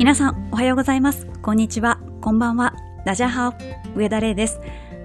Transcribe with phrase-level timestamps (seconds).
[0.00, 1.26] 皆さん、おはようございます。
[1.42, 2.00] こんにちは。
[2.22, 2.74] こんばんは。
[3.04, 3.54] ダジャハオ。
[3.94, 4.58] 上田玲です。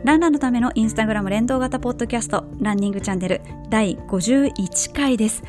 [0.05, 5.43] ランナーのためのインスタグラム連動型ポッドキャスト、ランニングチャンネル第51回です。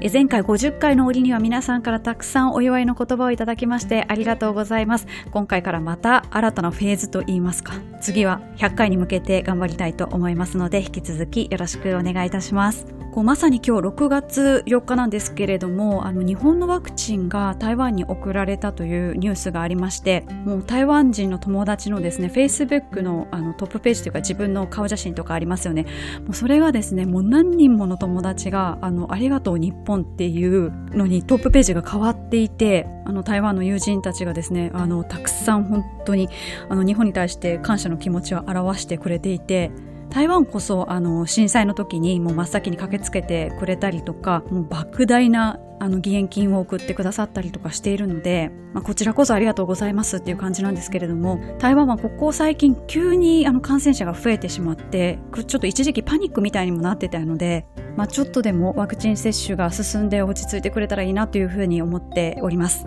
[0.00, 5.08] え前回50回の折には皆さんからたくさんお祝いの言葉をいただきましてありがとうございます。
[5.32, 12.98] 今回からまた新たなフェーズといいますか、次は100回に向けて頑張りたいと思いますので、引き続きよろしくお願いいたします。
[13.18, 25.86] こうまさに今日6月4日なんですけれどもあの日本のワクチンが台湾に送られたというニュースがありましてもう台湾人の友達のですね Facebook のあのトップページというか自分の顔写真とかありますよね
[26.26, 36.28] もうそれがですねもう何人もの友達があのありがとう日本本っていうのにトップページが変わっていてあの台湾の友人たちがですねあのたくさん本当に
[36.68, 39.70] あの日本に対して感謝の気持ちを表してくれていて
[40.10, 62.86] 台湾こそあの震災の時にもう真っ先に駆けつけてくれたりとかもう莫大なあの義援金を送ってくださったりとかしているので、まあ、こちらこそありがとうございますっていう感じなんですけれども台湾はここ最近急にあの感染者が増えてしまってちょっと一時期パニックみたいにもなってたので、まあ、ちょっとでもワクチン接種が進んで落ち着いてくれたらいいなというふうに思っております。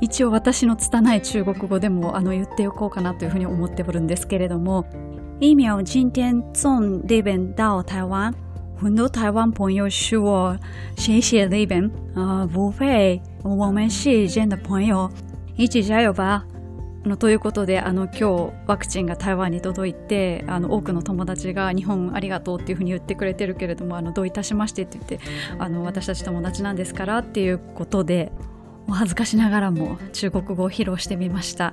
[0.00, 4.86] 一応私の拙い中国語でもあの言っておこうかなというふうに思っておるんですけれども
[5.40, 8.30] 疫苗今天从那边到台湾，
[8.76, 10.58] 很多台湾朋友说我
[10.98, 11.82] 谢谢那边
[12.14, 15.10] 啊、呃，不会，我们是真的朋友，
[15.56, 16.44] 一起加油吧。
[17.06, 25.20] のということであの今日ワクチンが台湾に届いてあの多くの友達が日本ありがとうっていうふうに言ってくれてるけれどもあのどういたしましてって言って
[25.58, 28.30] あの私たち友達なんですからっていうことで
[28.86, 31.72] お恥ずかしながらも中国語を披露してみました。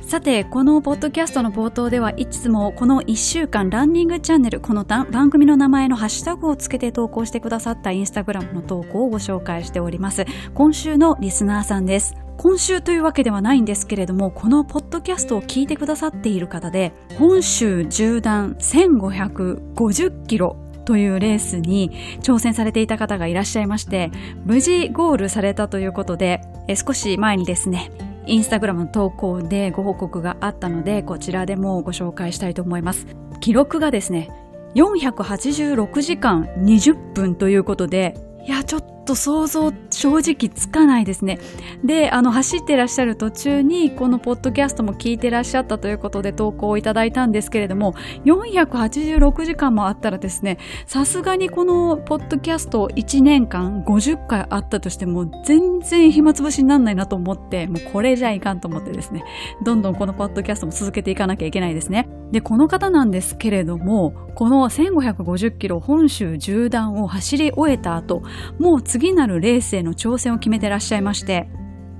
[0.00, 10.24] さて、このポッドキャストの冒頭ではいつもこの1週間ランニングチャンネル、この番組の名前のハッシュタグをつけて投稿してくださったインスタグラムの投稿をご紹介しております。
[10.54, 12.14] 今週のリスナーさんです。
[12.36, 21.90] 今週というわけではないんですけれども、このポッドキャストを聞いてくださっている方で、本州縦断1550キロというレースに
[22.20, 24.12] 挑戦されていた方がいらっしゃいまして、
[24.44, 26.42] 無事ゴールされたということで、
[26.86, 27.90] 少し前にですね、
[28.26, 33.06] インスタグラムの投稿でご報告があったので、こちらでもご紹介したいと思います。
[33.40, 34.28] 記録がですね、
[34.74, 38.14] 486時間20分ということで、
[38.44, 41.38] いや、ちょっと想像正直つかないですね。
[41.82, 47.94] で、あの、走ってらっしゃる途中に、このポッドキャストも聞いてらっしゃったということで投稿をいただいたんですけれども、
[48.26, 59.24] 486時間もあったらですね、さすがにこのポッドキャスト1年間50回あったとしても、全然暇つぶしにならないなと思って、もうこれじゃいかんと思ってですね、
[59.64, 62.08] どんどんこのポッドキャストも続けていかなきゃいけないですね。
[62.32, 68.22] で、この方なんですけれども、この1550キロ本州縦断を走り終えた後、
[68.58, 71.50] もう次次なるレースへの挑戦を決めてらっしゃいまして、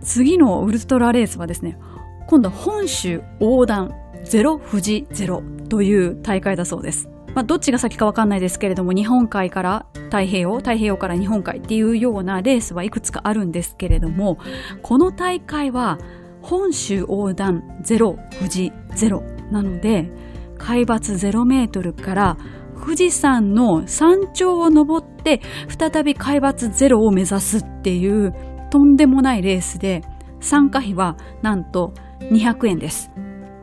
[0.01, 1.79] 次のウルトラレースはですね、
[2.27, 7.11] 今度は本州横断ゼロ富士ゼロという大会だそうです。
[7.35, 14.39] まあ、どっちが先かわかんないですけれども、日本海から太平洋、太平洋から日本海っていうようなレースはいくつかあるんですけれども、
[14.81, 15.99] この大会は
[16.41, 20.11] 本州横断ゼロ富士ゼロなので、
[20.57, 22.39] 海抜0メートルから
[22.79, 28.35] 富士山の山頂を登って再び海抜ゼロを目指すっていう
[28.71, 30.03] とんでもないレースで
[30.41, 33.11] 参加費はなんと200円です。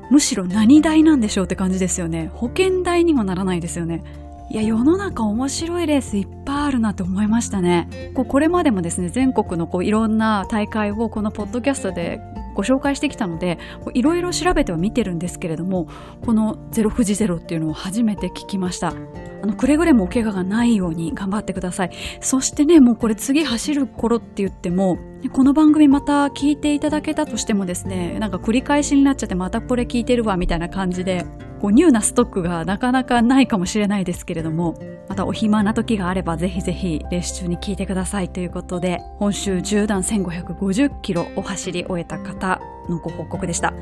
[0.10, 2.30] むしろ何代なんでしょうって感じですよね。
[2.34, 4.04] 保険代にもならないですよね。
[4.52, 8.12] いや、世の中面白いレースいっぱいあるなって思いましたね。
[8.14, 12.20] これまでもですね、全国のこういろんな大会をこのポッドキャストで
[12.54, 13.60] ご紹介してきたので
[13.94, 15.88] いろいろ調べては見てるんですけれども
[16.26, 18.94] この「ゼロ富士ゼロ」っていうのを初めて聞きました。
[19.44, 21.92] あのくれぐれもお怪我がないように頑張ってください。
[22.22, 24.98] そしてねもうこれ次走る頃って言っても
[25.34, 31.26] この番組また聞いていただけたとしてもですねなんか繰り返しになっちゃってまたこれ聞いてるわみたいな感じで
[31.60, 34.76] こうニューなストックがなかなかないかもしれないですけれども
[35.10, 43.74] またお暇な時があればぜひぜひレース中に聞いてくださいということで本州縦断1550キロを走り終えた方のご報告でした。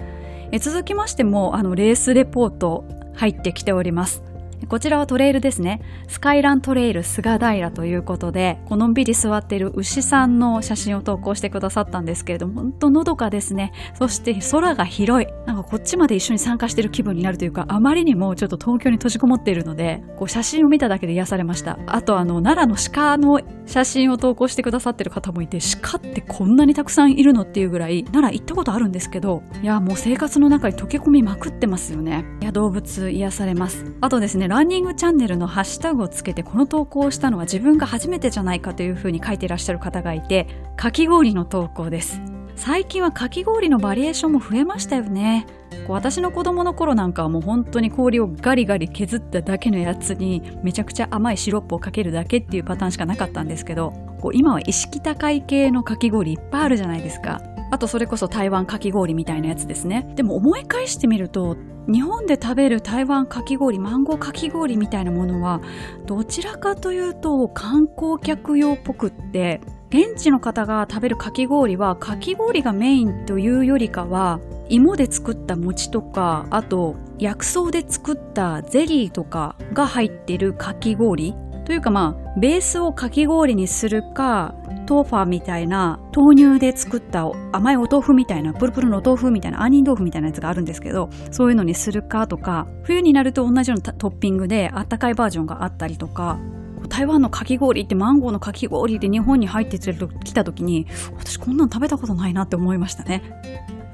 [0.52, 4.31] え続きましてもあのレースレポート入ってきております。
[4.68, 5.81] こちらはトレイルですね。
[6.08, 13.72] スカイラントレイル菅平ということで、このんびり座っている牛さんの写真を投稿してくださったんですけれども、本当のどかですね。
[13.96, 15.28] そして空が広い。
[15.46, 21.80] なんかこっちまで一緒に参加してる気分になるというか、あまりにもちょっと東京に閉じこもっているので、こう写真を見ただけで癒されました。
[21.88, 32.25] あとあの、奈良の鹿の写真を投稿してくださってる方もいて、鹿ってこんなにたくさんいるのっていうぐらい、奈良行ったことあるんですけど、いや、もう生活の中に溶け込みまくってますよね。
[32.42, 33.86] いや、動物癒されます。
[34.02, 40.45] あとですね、ランニングチャンネルのハッシュタグをつけてこの投稿をしたのは自分が初めてじゃないかというふうに書いていらっしゃる方がいて、
[40.75, 42.19] かき氷の投稿です。
[42.57, 45.48] 最近はかき氷のバリエーションも増えましたよね。
[45.88, 57.42] こう私の子供の頃なんかはもう本当に氷をガリガリ削っただけのやつにめちゃくちゃ甘いシロップをかけるだけっていうパターンしかなかったんですけどこう今は意識高い系のかき氷いっぱいあるじゃないですか
[57.72, 60.12] あとそれこそ台湾かき氷みたいなやつですね。
[60.16, 61.58] でも思い返してみると
[61.88, 65.62] 日本で食べる台湾かき氷マンゴーかき氷みたいなものは
[66.06, 74.40] どちらかというと観光客用っぽくって現地の方が食べるかき氷はかき氷がメインというよりかは
[74.70, 81.34] 芋で作った餅とかあと薬草で作ったゼリーとかが入ってるかき氷。
[81.66, 84.56] というかまあベースをかき氷にするか
[84.92, 96.42] トーファみたいな豆乳で作った甘いお豆腐みたいなプルプルのお豆腐みたいな杏仁豆腐みたいなやつがあるんですけどそういうのにするかとか冬になると同じようなトッピングであったかいバージョンがあったりとか
[96.90, 103.24] 台湾のかき氷ってマンゴーのかき氷で日本に入ってきた時に私こんなの食べたことないなって思いましたね。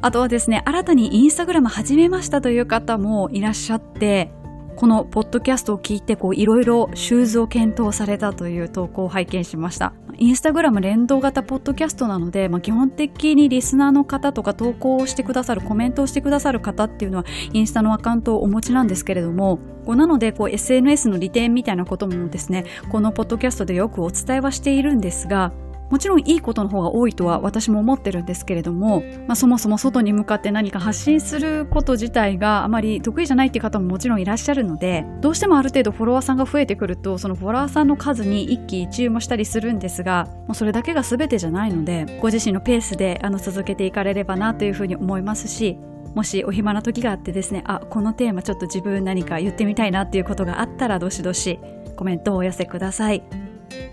[0.01, 4.31] あとはですね、新たにインスタグラム始めましたという方もいらっしゃって、
[4.77, 9.93] このポッドキャストを聞いてこういろいろシューズを検討されたという投稿を拝見しました。
[10.19, 25.53] インスタグラム連動型ポッドキャストなので、まあ、基本的にリスナーの方とか投稿をしてくださる、コメントをしてくださる方っていうのはインスタのアカウントをお持ちなんですけれども、こうなのでこう SNS の利点みたいなこともですね、このポッドキャストでよくお伝えはしているんですが、
[25.89, 45.77] もちろんいいことの方が多いとは私も思ってるんですけれども、まあ、そもそも外に向かって何か発信すること自体があまり得意じゃないっていう方ももちろんいらっしゃるのでどうしてもある程度フォロワーさんが増えてくるとそのフォロワーさんの数に一喜一憂もしたりするんですがもうそれだけが全てじゃないのでご自身のペースであの続けていかれればなというふうに思いますし
[46.15, 51.59] もしお暇な時があってですねあこのテーマちょっと自分何か言ってみたいなっていうことがあったらどしどし
[51.95, 53.46] コメントをお寄せください。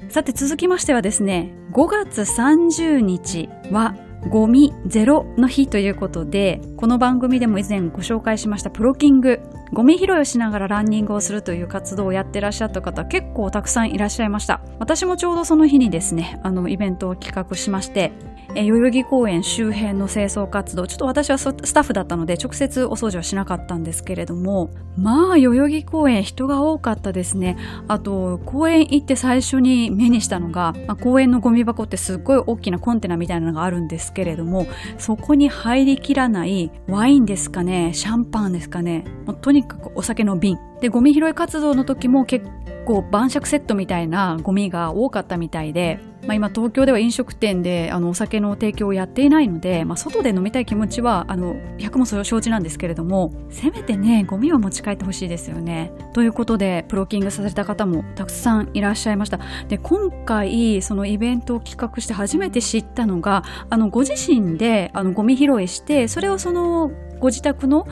[0.09, 3.97] さて続きましてはですね、5月30日は
[4.31, 9.41] ゴミゼロの日ということで、この番組でも以前ご紹介しましたプロキング、
[9.73, 14.63] ゴミ拾いをしながらランニングをするという活動をやってらっしゃった方結構たくさんいらっしゃいました。
[14.79, 18.13] 私もちょうどその日にですね、あのイベントを企画しまして、
[18.57, 20.87] え代々木公園周辺の清掃活動。
[20.87, 24.71] ちょっと私はスタッフだったので直接お掃除はしなかったんですけれども。
[24.97, 27.57] まあ代々木公園人が多かったですね。
[27.89, 34.67] あと公園行って最初に目にしたのが、まあ、公園のゴミ箱ってすっごい大きなコンテナみたいなのがあるんですけれども
[34.99, 39.05] そこに入りきらないワインですかねシャンパンですかね。
[39.27, 40.59] もうとにかくお酒の瓶。
[40.81, 42.47] でゴミ拾い活動の時も結
[42.85, 55.93] 構晩酌セットみたいなゴミが多かったみたいでまあ、今東京では飲食店であのお酒の提供をやっていないので、まあ、外で飲みたい気持ちはあの100もそれを承知なんですけれどもせめてねゴミは持ち帰ってほしいですよね。
[56.13, 59.39] ということでプロキングさせた方もたくさんいらっしゃいました。
[59.69, 66.91] で今回そのイベントを企画して初めて知ったのがあのご自身であのゴミ拾いしてそれをその
[67.21, 67.87] ご自宅の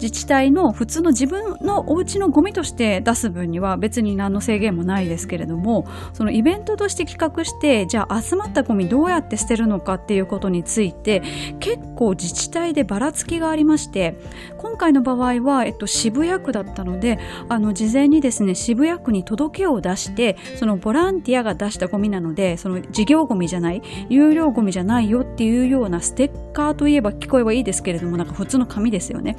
[0.00, 11.22] 自治体の普通の自分のお家のゴミとして出す分には別に何の制限もないですけれどもそのイベントとして企画してじゃあ集まったゴミどうやって捨てるのかっていうことについて
[11.60, 14.16] 結構自治体でばらつきがありまして
[14.56, 17.18] 今回の場合は、えっと、渋谷区だったので
[17.48, 29.36] あの事前にですね渋谷区に届けを出してそのボランティアが出したゴミなのでその事業ゴミじゃない有料ゴミじゃないよっていうようなステッカーといえば聞こえはいいですけれどもなんか普通の紙ですよね。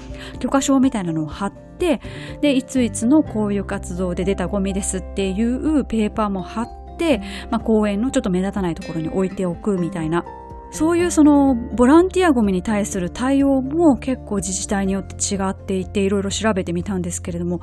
[0.49, 2.01] 許可証みたいなのを貼って
[2.41, 10.25] でいついつのこういう活動で出たゴミですっていうペーパーも貼って、まあ、公園のちょっと目立たないところに置いておくみたいな
[10.71, 17.59] そういうそのボランティアゴミに対する対応も結構自治体によって違っていていろいろ調べてみたんですけれども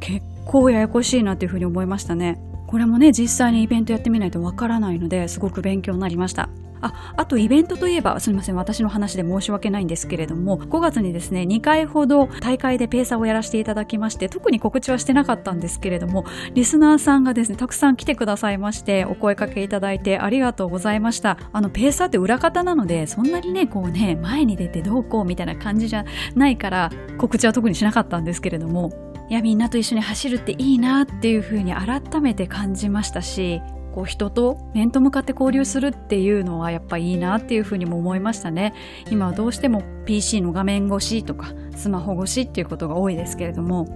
[0.00, 2.38] 結構ややこしいなというふうに思いましたね。
[2.66, 6.48] これもね実際にイベントやってみないとわからないのですごく勉強になりました。
[6.86, 16.24] ああとイベントといえばすみません私の話で申し訳ないんですけれども5月にですね2回ほど大会でペーサーをやらせていただきまして特に告知はしてなかったんですけれども
[16.54, 21.38] リスナーさんがですねたくさん来てくださいましてお声かけいただいてありがとうございました。
[21.52, 28.90] あのペーサーって裏方なのでそんなにねこうね前に出てどうこうみたいな感じじゃないから告知は特にしなかったんですけれども
[29.28, 33.60] いやみんなと一緒に走るっていいなっていうふうに改めて感じましたし
[33.96, 38.74] こう人と面と向かって交流するっていうのはやっぱいいなっていうふうにも思いましたね。
[39.10, 43.86] 今はどうしても PC の画面越しとかスマホ越しっていうことが多いですけれども、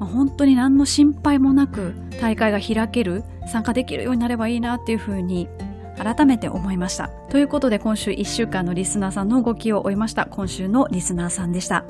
[0.00, 5.46] まあ、本当に何の心配もなく大会が開ける参加できるようになればいいなっていうふうに
[5.98, 7.08] 改めて思いました。
[7.28, 10.24] ということで今週1週間のリスナーさんの動きを追いました。
[10.24, 11.84] 今週のリスナーさんでした。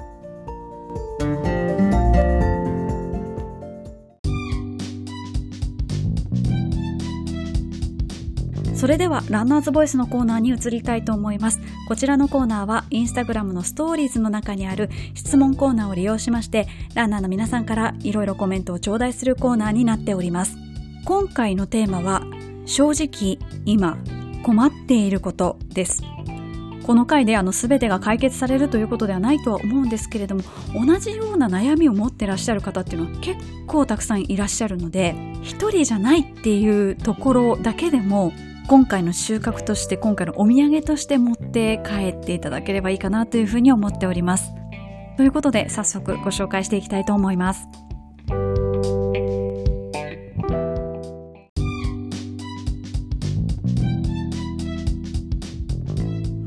[8.81, 11.61] それではランナーズボイスのコーナーに移りたいと思います。
[11.87, 20.57] こちらのコーナーはインスタグラムのストーリーズの中にある質問コーナーを利用しましてランナーの皆さんからいろいろコメントを頂戴するコーナーになっております。
[21.05, 22.23] 今回のテーマは
[22.65, 23.99] 正直今
[24.45, 26.03] 困っていることです。
[26.87, 30.43] この回であの全てが解決されるということではないとは思うんですけれども
[30.75, 38.33] 同じような悩みを持ってらっしゃる方っていうのは結構たくさんいらっしゃるので一人じゃないっていうところだけでも
[38.67, 44.53] 今回の収穫として今回のお土産として持って帰っていただければいいかなというふうに思っております。
[45.17, 47.67] ということで早速ご紹介していきたいと思います。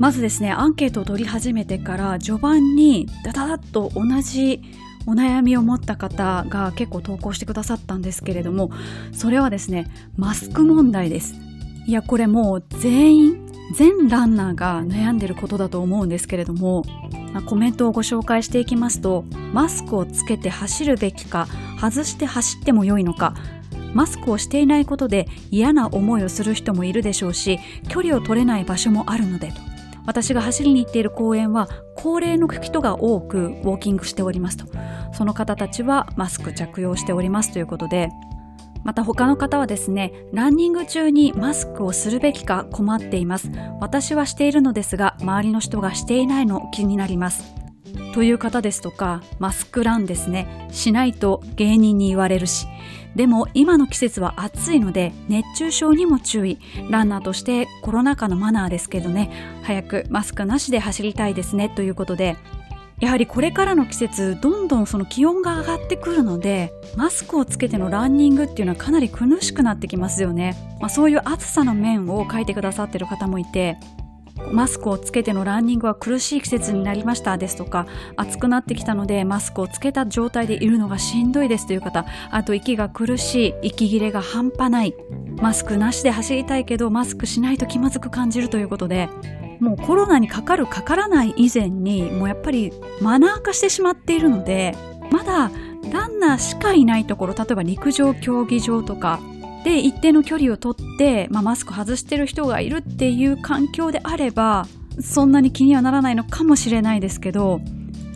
[0.03, 4.61] まずですねアンケートを取り始めてから序盤にダダダッと同じ
[5.05, 8.69] お悩みを持った方が結構投稿してくださったんですけれども
[9.13, 11.35] それはですねマスク問題です
[11.85, 16.83] いやこれもう全員全ランナーが悩んでることだと思うんですけれども、
[17.33, 21.47] まあ、コメントをご紹介していきますとマスクをつけて走るべきか
[21.79, 23.35] 外して走っても良いのか
[23.93, 27.59] マスクをしていないことで嫌な思いをする人もいるでしょうし
[27.89, 29.73] 距離を取れない場所もあるのでと。
[30.05, 34.65] 私が走りに行っている公園は高齢の人が多くウォーキングしておりますと。
[35.13, 38.09] その方たちはマスク着用しておりますということで
[38.83, 43.51] また他の方はですねランニング中にマスクをするべきか困っています。
[43.79, 47.53] 私はしているのですが周りの人がしていないの気になります。
[48.13, 50.67] という方ですとかマスクランですね。
[50.71, 52.67] しないと芸人に言われるし。
[53.15, 56.59] でも今の季節は暑いので熱中症にも注意。
[56.89, 59.31] ランナーとしてコロナ禍のマナーですけどね。
[59.63, 61.69] 早くマスクなしで走りたいですね。
[61.69, 62.37] ということで
[62.99, 73.77] やはりこれからの季節どんどんその気温が上がってくるのでマスクをつけてのランニングっていうのはかなり苦しくなってきますよね、まあ、そういう暑さの面を書いてくださってる方もいて
[74.51, 84.95] マスクをつけてのランニングは苦しい季節になりましたですとか暑くなってきたのでマスクをつけた状態でいるのがしんどいですという方あと息が苦しい息切れが半端ない
[85.41, 89.09] マスクなしで走りたいけどマスクしないと気まずく感じるということで
[89.59, 94.75] もうコロナにかかるかからない以前にもうやっぱりマナー化してしまっているので
[95.11, 95.51] まだ
[95.91, 99.19] ランナーしかいないところ例えば陸上競技場とか
[99.63, 104.65] で一定の距離をとって、まあ、マスク外してる人がいるっていう環境であれば
[104.99, 107.61] そんなに気にはならないのかもしれないですけど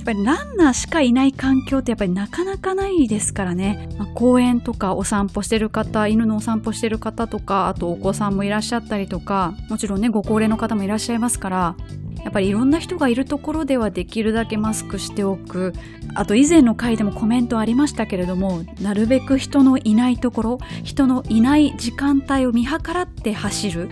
[0.08, 11.76] ぱりランナーしかいない環境ってやっぱりなかなかないですからね、まあ、公園とかお散歩してる方犬のお散歩してる方とかあとお子さんもいらっしゃったりとかもちろんねご高齢の方もいらっしゃいますから
[12.24, 15.74] やっぱりいろんな人がいるところではできるだけマスクしておく。
[16.16, 23.90] あと以前の回でもコメントありましたけれどもなるべく人のいないところ人のいない時間帯を見計らって走る。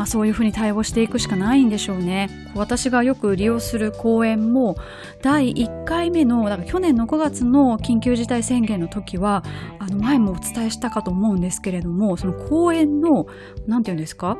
[0.00, 2.30] まあ、そういうふうに対応していくしかないんでしょうね。
[2.54, 4.76] 私がよく利用する公園も
[5.20, 9.44] 第1回目のだから去年の5月の緊急事態宣言の時は
[9.78, 13.26] あの前もお伝えしたかと思うんですけれどもその公園の
[13.66, 14.38] 何て言うんですか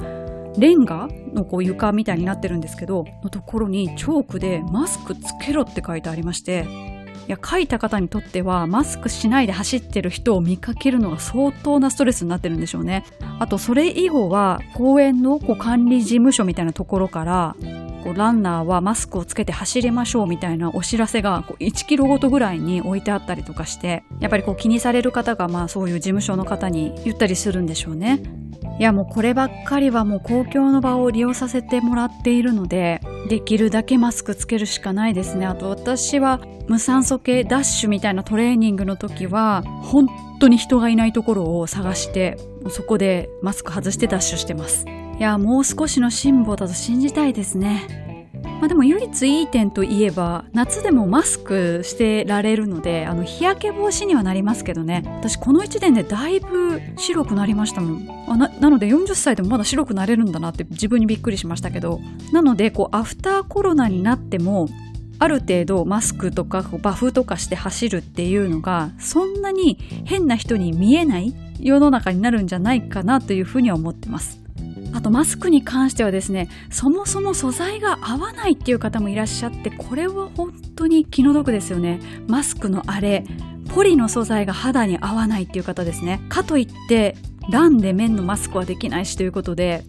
[0.56, 6.89] レンガのこう床みたいになってるんですけどのところにチョークでマスクつけろって書いてありまして
[7.30, 13.04] や書いた方にとってはマスクしないで走ってる人を見かけるのが相当なストレスになってるんでしょうね。
[13.38, 17.56] あとそれ以後は公園のこう管理事務所みたいなところから
[18.04, 28.22] こうランナーはマスクをつけて走りましょうみたいなお知らせがこう1キロごとぐらいに置いてあったりとかしてやっぱりこう気にされる方がまあそういう事務所の方に言ったりするんでしょうね。
[28.80, 35.44] いやもうこればっかりはもう公共の場を利用させてもらっているのでできるだけマスクつけるしかないですね。
[35.44, 40.08] あと私は無酸素系ダッシュみたいなトレーニングの時は本
[40.40, 42.38] 当に人がいないところを探して
[42.70, 44.86] そこでマスク外してダッシュしてます。
[45.18, 48.09] いやもう少しの辛抱だと信じたいですね。
[48.42, 55.02] まあ、でも唯一いい点といえば夏でもマスクしてられるのであの日焼け防止にはなりますけどね。
[55.20, 58.08] 私この1年でだいぶ白くなりましたもん。
[58.28, 62.00] あななので40歳でもまだ白くなれるんだなって自分にびっくりしましたけど。
[62.32, 64.68] なのでこうアフターコロナになっても
[65.18, 74.39] ある程度マスクとかバフとかして走るっていうのがそんなに変な人に見えない世の中になるんじゃないかなというふうには思ってます。
[74.92, 82.00] あとマスクに関してはですねそもそも素材が合わないっていう方もいらっしゃってこれは本当に気の毒ですよね。
[82.26, 83.24] マスクのあれ
[83.74, 86.20] ポリの素材が肌に合わないっていう方ですね。
[86.28, 87.16] かといって
[87.50, 89.84] ランで面のマスクはできないしということで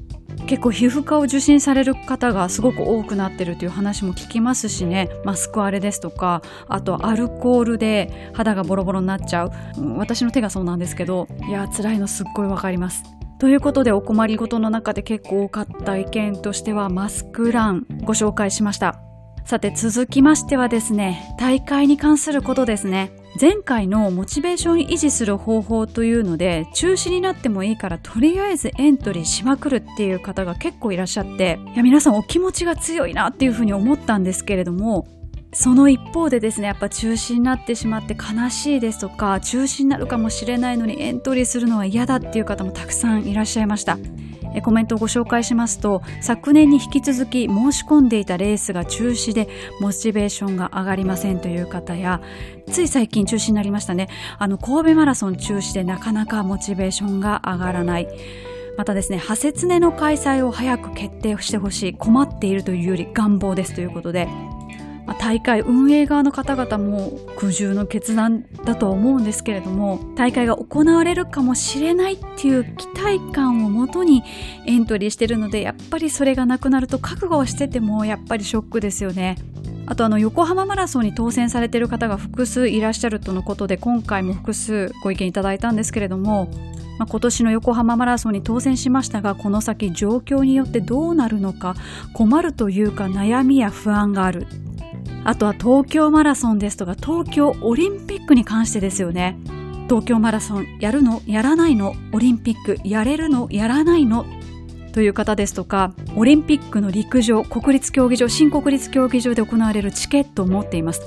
[0.48, 5.10] 結構皮膚科を受診される方がすごく多くなってるという話も聞きますしね。
[5.24, 9.51] マスクあれですとかあとアルコールで肌がボロボロになっちゃう。
[9.98, 13.03] 私の手がそうなんですけどいや辛いのすっごいわかります。
[13.42, 19.02] ということでお困りごとの中で結構多かった意見としてはマスクランご紹介しました。
[19.46, 23.12] さて続きましてはですね、大会に関することですね。
[23.42, 35.08] 前回のモチベーション維持する方法というので中止になってもいいからとりあえずエントリーしまくるっていう方が結構いらっしゃっていや皆さんお気持ちが強いなっていうふうに思ったんですけれども
[35.53, 43.98] その一方でですねやっぱ中止になってしまって悲しいですとか中止になるかもしれないのにエントリーするのは嫌だっていう方もたくさんいらっしゃいました。
[44.63, 49.48] コメントをご紹介しますと昨年に引き続き申し込んでいたレースが中止で
[49.79, 52.22] モチベーションが上がりませんという方や
[52.70, 54.10] つい最近中止になりましたね。
[54.38, 58.10] あの神戸マラソン中止でなかなかモチベーションが上がらない。
[58.77, 64.27] またですね、ハセツネの開催を早く決定してほしい、困っているというより願望ですということで、
[65.12, 74.24] まあ、大会運営側の方々も苦渋の決断だとは思うんですけれども大会が行われるかもしれないっていう期待感をもとに
[74.65, 79.36] エントリーしてるのでやっぱりそれがなくなると覚悟をしててもやっぱりショックですよね。
[79.86, 86.50] あとあの横浜マラソンに当選されている方が複数いらっしゃるとのことで今回も複数ご意見いただいたんですけれども
[86.98, 91.74] まあ、今年の横浜マラソンに当選しましたがこの先状況によってどうなるのか
[92.13, 94.46] 困るというか悩みや不安がある
[95.24, 99.38] あとは東京マラソンですとか東京オリンピックに関してですよね。
[99.88, 104.25] 東京マラソンやるのやらないのオリンピックやれるのやらないの
[104.94, 111.01] という方ですとかオリンピックの陸上国立競技場新国立競技場で行われるチケットを持っています。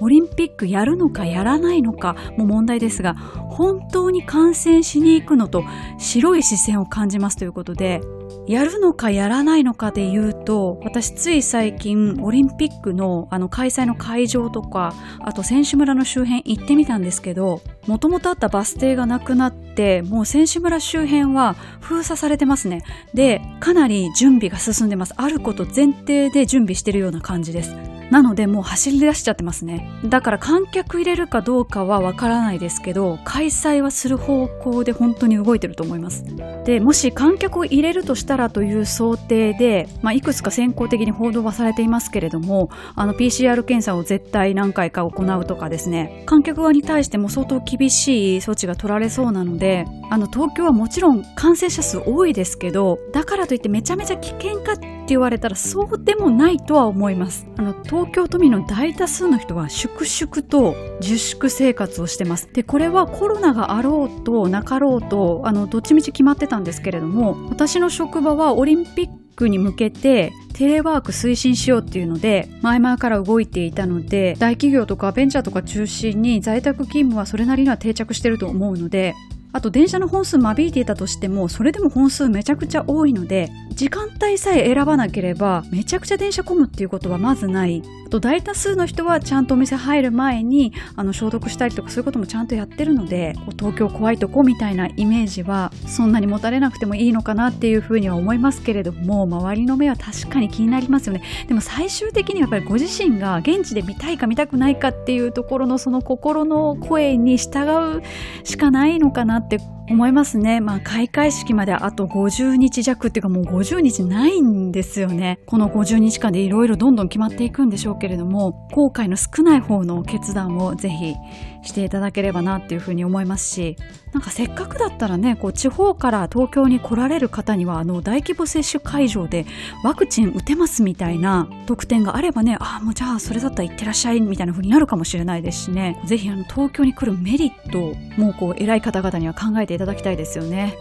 [0.00, 5.64] オリンピックやるのかやらないのかも問題ですが本当に観戦しに行くのと
[5.98, 8.00] 白い視線を感じますということで
[8.48, 22.82] やるのかやらないのかで言うと、私つい最近オリンピックのあの開催の会場とか、あと選手村の周辺行ってみたんですけど、もともとあったバス停がなくなって、もう選手村周辺は封鎖されてますね。
[23.12, 25.12] で、かなり準備が進んでます。
[25.18, 27.97] あること前提で準備してるような感じです。
[28.10, 29.90] なのでもう走り出しちゃってますね。
[30.04, 36.24] だから観客入れるかどうかはわからないですけど、開催はする方向で本当に動いてると思います。
[36.64, 57.46] で、もし観客を入れるとしたらという想定で、まあ、いくつか先行的に報道はされていますけれども、あの PCR 検査を絶対何回か行うとかですね、観客側に対しても相当厳しい措置が取られそうなので、あの東京はもちろん感染者数多いですけど、だからといってめちゃめちゃ危険かって言われたらそうでもないとは思います。
[57.56, 62.48] あの東京都民の大多数の人は粛々と自粛生活をしてます。
[62.52, 79.14] で、これはコロナがあろうとなかろうと、あの、どっちみち決まってたんですけれども、私の職場はオリンピックに向けてテレワーク推進しようっていうので前々から動いていたので大企業とかベンチャーとか中心に在宅勤務はそれなりには定着してると思うので
[79.52, 87.82] あと電車の本数間引いていたとしてもそれでも本数めちゃくちゃ多いので時間帯さえ選ばなければめちゃくちゃ電車混むっていうことはまずない。
[88.06, 101.22] あと大多数の人はちゃんとお店入る前にあの消毒したりとかそういうこともちゃんとやってるので東京怖いとこみたいなイメージはそんなに持たれなくてもいいのかなっていうふうには思いますけれども周りの目は確かに気になりますよね。
[101.46, 108.02] でも最終的にはやっぱりご自身が現地で見たいか見たくないかっていうところのその心の声に従う
[108.42, 110.60] しかないのかなって思いますね。
[110.60, 115.38] まあ、開会式まであと50日弱っていうかもう50日ないんですよね。
[115.46, 121.14] この50日間でいろいろどんどん決まっていくんでしょうけれども、後悔の少ない方の決断をぜひ
[121.62, 123.76] していただければなっていうふうに思いますし、
[124.12, 129.46] なんかせっかくだったらね、こう地方から東京に来られる方には、あの大規模接種会場で
[129.84, 140.76] ワクチン打てますみたいな特典があればね、ああ、もうじゃあそれだったら行ってらっしゃいみたいな風になるかもしれないですしね、ぜひあの東京に来るメリットもこう偉い方々には考えていただきたいですよね。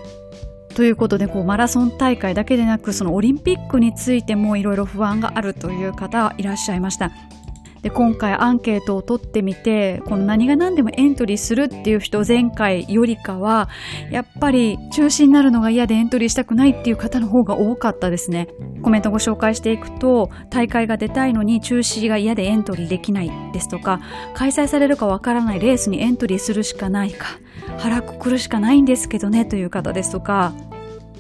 [0.74, 7.12] ということでこうマラソン大会だけでなくそのオリンピックについてもいろいろ不安があるという方いらっしゃいました。
[7.88, 13.70] で今回アンケートを取ってみてこの何が何でもエントリーするっていう人前回よりかは
[14.12, 18.50] やっぱり中止になるのが嫌でエントリーしたくないっていう方の方が多かったですね。
[18.82, 24.02] コメントご紹介していくと大会が出たいのに中止が嫌でエントリーできないですとか
[24.34, 27.40] 開催されるかわからないレースにエントリーするしかないか
[27.78, 30.54] 腹くくるしかないんですけどねという方ですとか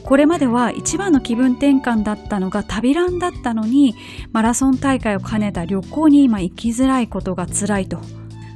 [0.03, 3.95] これまでは一番の気分転換だったのが旅ランだったのに
[4.31, 7.99] マラソン大会を兼ねた旅行に今行きづらいことが辛いと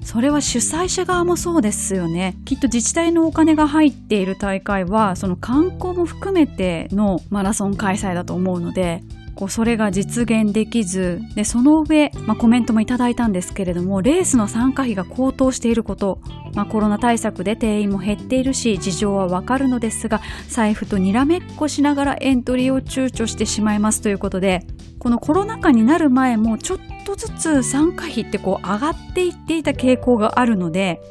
[0.04, 2.36] それは主催者側もそうですよね。
[2.44, 9.04] きっと自治体のお金が入っている大会は、その観光も含めてのマラソン開催だと思うので、
[9.36, 16.20] こうそれが実現できずでその上、まあ、コメントもいただいたんですけれどもレースの参加費が高騰していること、
[16.54, 24.66] まあ、コロナ対策で定員も減っているし事情はわかるのですが財布とにらめっこしながらエントリーを躊躇してしまいますということで
[25.00, 31.02] このコロナ禍になる前もちょっとずつ参加費ってこう上がっていっていた傾向があるので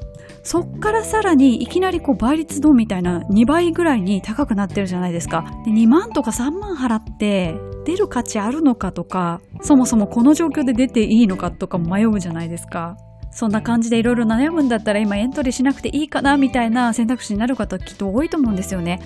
[0.42, 5.44] そっからさらにいきなりこう倍率ドンみたいな2倍ぐらいに高くなってるじゃないですか。
[5.64, 12.96] で2万とか3万払って出る価値あるのかとか、そもそもこの状況で出ていいのかとか迷うじゃないですか。
[13.32, 19.00] そんな感じでいろいろ悩むんだったら今エントリーしなくていいかなみたいな選択肢になる方きっと多いと思うんですよね。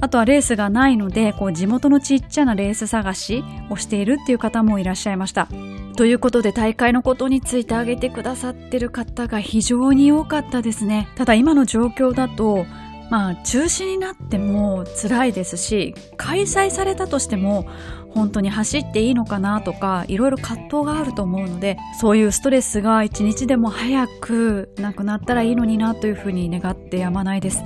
[0.00, 5.48] あとはレースがないので、こう地元のちっちゃなレース探しをしているっていう方もいらっしゃいました。
[5.96, 11.08] ということで大会のことについて挙げてくださってる方が非常に多かったですね。
[11.16, 12.66] ただ今の状況だと、
[13.10, 17.66] まあ中止になっても辛いですし、開催されたとしても
[18.14, 27.62] 本当に走っていいのかなとかいろいろ葛藤があると思うのでそういうストレスが一日でも早くなくなったらいいのになというふうに願ってやまないです。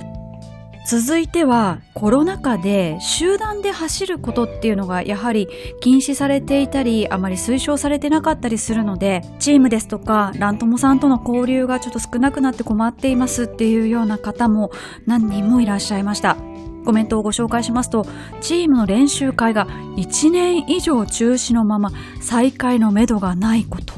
[0.89, 5.47] 続いてはコロナ禍で集団で走ることっていうのがやはり
[5.81, 14.71] 禁止されていたりあまり推奨されてなかったりするのでチームですとかラントモさんとの交流がちょっと少なくなって困っていますっていうような方も
[15.05, 16.37] 何人もいらっしゃいました。
[16.85, 18.07] コメントをご紹介しますと
[18.41, 23.93] チームの練習会が1年以上中止のまま再開のめどがないこと。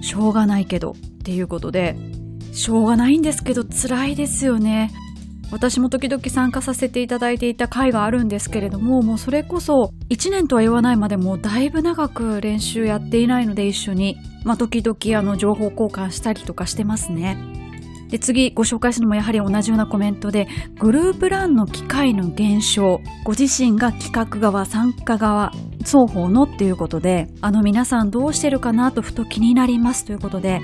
[0.00, 1.96] しょうがないけどっていうことで
[2.52, 4.92] しょうがないんですけど辛いですよね。
[5.50, 17.36] 私も時々参加させていただいていた会があるんですけれどももうそれこそ1年とは言わないまでもだいぶ長く練習やっていないので一緒に、まあ、時々あの情報交換したりとかしてますね。
[18.08, 20.46] で次ご紹介するのもやはり同じようなコメントで
[20.78, 25.52] グループランの機会の減少ご自身が企画側参加側
[25.84, 30.60] 双方のっていうことであの皆さんどうしてるかなとふと気になりますということで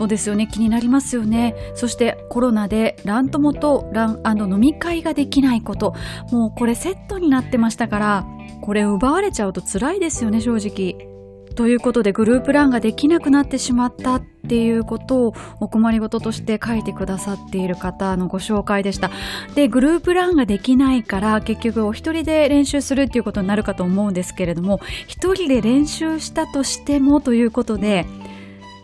[0.00, 0.46] そうですよね。
[0.46, 1.54] 気になりますよね。
[1.74, 5.94] そしてコロナでラン友とラン飲み会ができないこと。
[6.32, 8.26] もうこれセットになってましたから
[8.62, 11.06] これ奪われちゃうと辛いですよね正直。
[11.54, 19.10] ということでグループランができなくなってしまったっていうことをお困りごととして書いてくださっている方のご紹介でした。
[19.54, 28.06] で、グループランができないから結局お一人で練習するっていうことになるかと思うんですけれども、一人で練習したとしてもということで、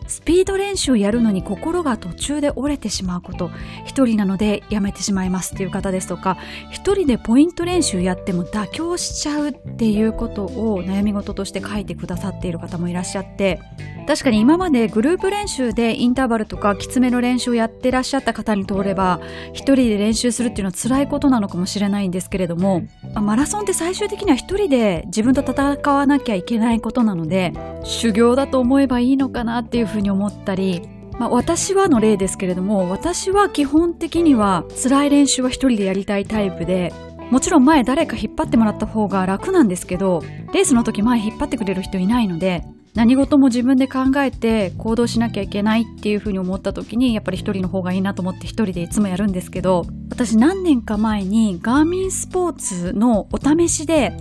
[0.07, 3.51] スピード練習をやるのに心が途中で折れてしまうこと。
[3.85, 6.37] 一人なのでやめてしまいますっていう方ですとか
[6.71, 13.59] 一人でポイント練習やっても妥協しちゃうっていうことを悩み事として書いてくださっている方もいらっしゃって
[14.07, 19.19] 確かに今までグループ練習でインターバルとかきつめの練習をやってらっしゃった方にとれば
[19.51, 22.83] 一人で練習するっていうのは辛いことなのかもしれないんですけれども
[23.15, 30.81] マラソンって最終的には一人で自分と戦わなきゃいけないことなので修行だと思えばいいのかなっていうふうふうに思ったり
[31.19, 36.93] まあ、私はの例ですけれども私は基本的には辛い練習は一人でやりたいタイプで
[37.31, 40.21] もちろん前誰か引っ張ってもらった方が楽なんですけど
[40.53, 54.13] レースの時前引っ張ってくれる人いないので何事も自分で考えて行動しなきゃいけないっていうふうに思った時にやっぱり一人の方がいいなと思って一人でいつもやるんですけど私何年か前にガーミンスポーツのお試しで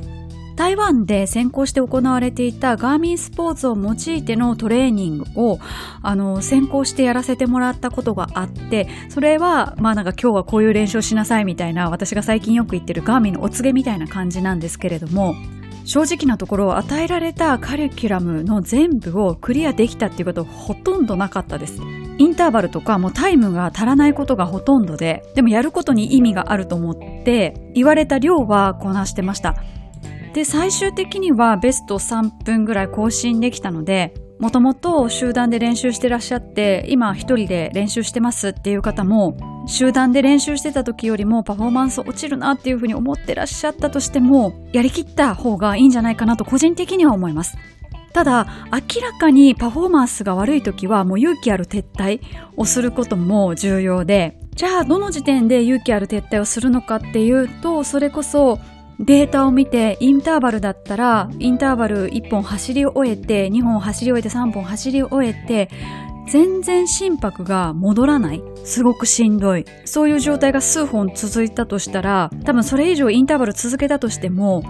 [0.56, 5.60] 台湾で先行して行われていたガーミンスポーツを用いてのトレーニングを
[6.02, 15.34] あの先行してやらせてもらったことがあってそれはまあなんか今日はこういう練習をしなさいみたいな私が最近よく言ってるガーミンのお告げみたいな感じなんですけれども
[15.84, 21.80] 正直なところ与えられたカリキュラムの全部をクリアできたっていうことほとんどなかったです。
[22.18, 29.54] インターバルとかもうタイムが足らないことがほとんどででもやることに意味があると思って言われた量はこなしてました。
[30.36, 47.56] で、最終的にはベスト3分ぐらい更新できたので、もともと集団で練習してらっしゃって、今一人で練習してますっていう方も、集団で練習してた時よりもパフォーマンス落ちるなっていうふうに思ってらっしゃったとしても、やりきった方がいいんじゃないかなと個人的には思います。
[48.12, 52.20] ただ、明らかにパフォーマンスが悪い時はもう勇気ある撤退
[52.58, 58.58] をすることも重要で、じゃあどの時点で勇気ある撤退をするのかっていうと、それこそ
[58.98, 65.68] データを見てインターバルだったらインターバル1本走り終えて2本走り終えて3本走り終えて
[66.28, 68.42] 全然心拍が戻らない。
[68.64, 69.64] すごくしんどい。
[69.84, 74.62] そういう状態が数本続いたとしたら多分それ以上インターバル続けたとしても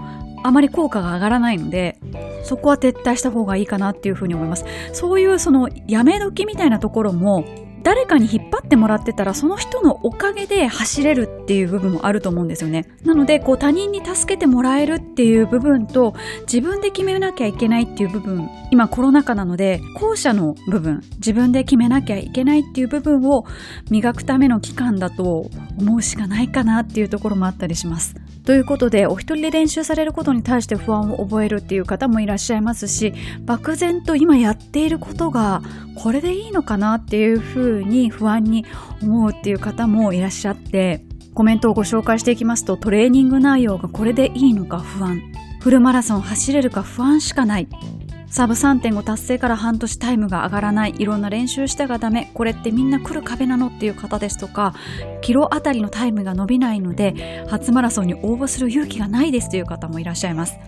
[0.43, 1.99] あまり効果が上がらないので
[2.43, 4.65] そこは撤退した方がいいかなっていうふうに思います。
[4.93, 7.43] そういうそのやめ時みたいなところも
[7.83, 12.85] 誰かに引っ張ってもらってたらその人のおかげで走れるっていう部分もあると思うんですよね。
[13.03, 23.45] なのでこう他人に助けてもらえるっていう部分と自分で決めなきゃいけないっていう部分今コロナ禍なので後者の部分自分で決めなきゃいけないっていう部分を
[23.89, 28.15] 磨くための期間だと思うしかないかなっていうところもあったりします。
[28.47, 35.61] ということでお一人で練習されることに対して不安を覚えるっていう方もいらっしゃいますし漠然と今やっていることが
[36.01, 38.65] これでいいのかなっていうふうに不安に
[39.03, 45.21] 思うっていう方もいらっしゃってコメントをご紹介していきますとトレーニング内容がこれでいいのか不安。
[45.59, 47.67] フルマラソン走れるか不安しかない。
[48.37, 54.75] サブ3.5達成から半年タイムが上がらないいろんな練習したがダメこれってみんな来る壁なのっていう方ですとか
[55.23, 60.59] キロあたりのタイムが伸びないので初マラソンに応募する勇気がないですという方もいらっしゃいます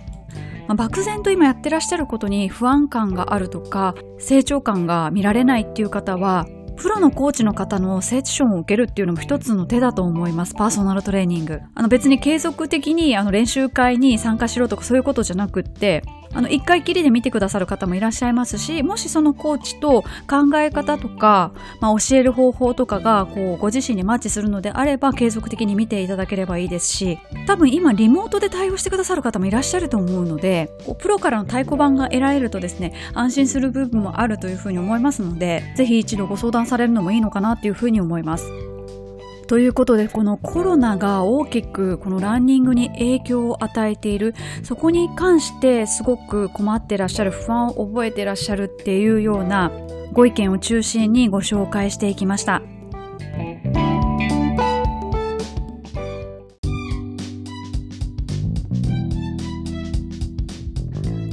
[0.68, 10.56] まあ、漠然と今やってらっしゃることに不安感があるとか成長感が見られないっていう方はプロのコーチの方のセッションを受けるっていうのも一つの手だと思います。
[10.56, 11.60] パーソナルトレーニング。
[11.76, 16.04] あの別に継続的にあの練習会に参加しろとかそういうことじゃなくって、
[16.34, 38.79] あの、一回きりで見てくださる方もいらっしゃいますし、もしそのコーチと考え方とか、まあ、教える方法とかが、こう、ご自身にマッチするのであれば、継続的に見ていただければいいですし、多分今、リモートで対応してくださる方もいらっしゃると思うので、こうプロからの太鼓判が得られるとですね、安心する部分もあるというふうに思いますので、ぜひ一度ご相談されるのもいいのかなっていうふうに思います。
[39.50, 49.72] ということでこのコロナが大きくこのランニングに影響を与えているそこに関してすごく困ってらっしゃる不安を覚えてらっしゃるっていうような
[50.14, 52.62] ご意見を中心にご紹介していきました。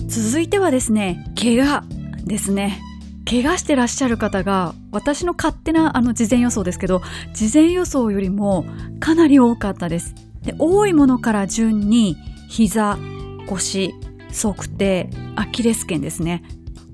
[0.08, 1.84] 続いてはですね怪我
[2.24, 2.80] ですね
[3.28, 7.02] 怪我してらっしゃる方が私の勝手なあの事前予想ですけど
[7.34, 8.64] 事前予想よりも
[9.00, 10.14] かなり多かったです。
[10.42, 12.16] で多いものから順に
[12.48, 12.96] 膝
[13.48, 13.94] 腰
[14.32, 16.44] 測定アキレス腱ですね。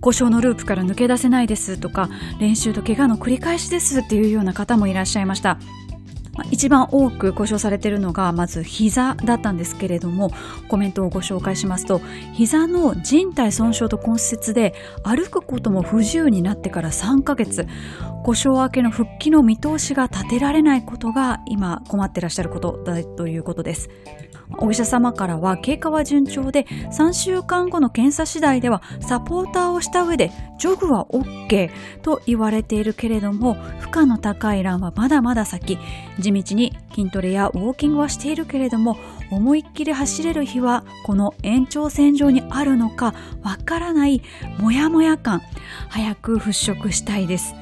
[0.00, 2.08] 故障のループから抜け出せないですとか
[2.40, 5.58] 練習と怪我の繰り返しですっていうような方もいらっしゃいました。
[6.50, 10.30] 一番多く故障されているのがまず膝だったんですけれども
[10.68, 12.00] コメントをご紹介しますと
[12.32, 17.66] 膝の靭帯損傷と骨折で歩くことも不自由になってから3ヶ月
[18.24, 23.90] 故障明けの復帰の見通しが立てられないことが今困ってらっしゃることだということです。
[24.58, 31.70] お医者様からは経過は順調で3週間後の検査次第ではサポーターをした上でジョグは OK
[32.02, 35.78] と言われているけれども負荷の高いランはまだまだ先
[36.22, 38.96] 地道に筋トレやウォーキングはしているけれども
[39.30, 44.22] 思いっきり走れる日はこの延長線上にあるのかわからない
[44.58, 45.42] モヤモヤ感。
[45.88, 47.54] 早く払拭したいです。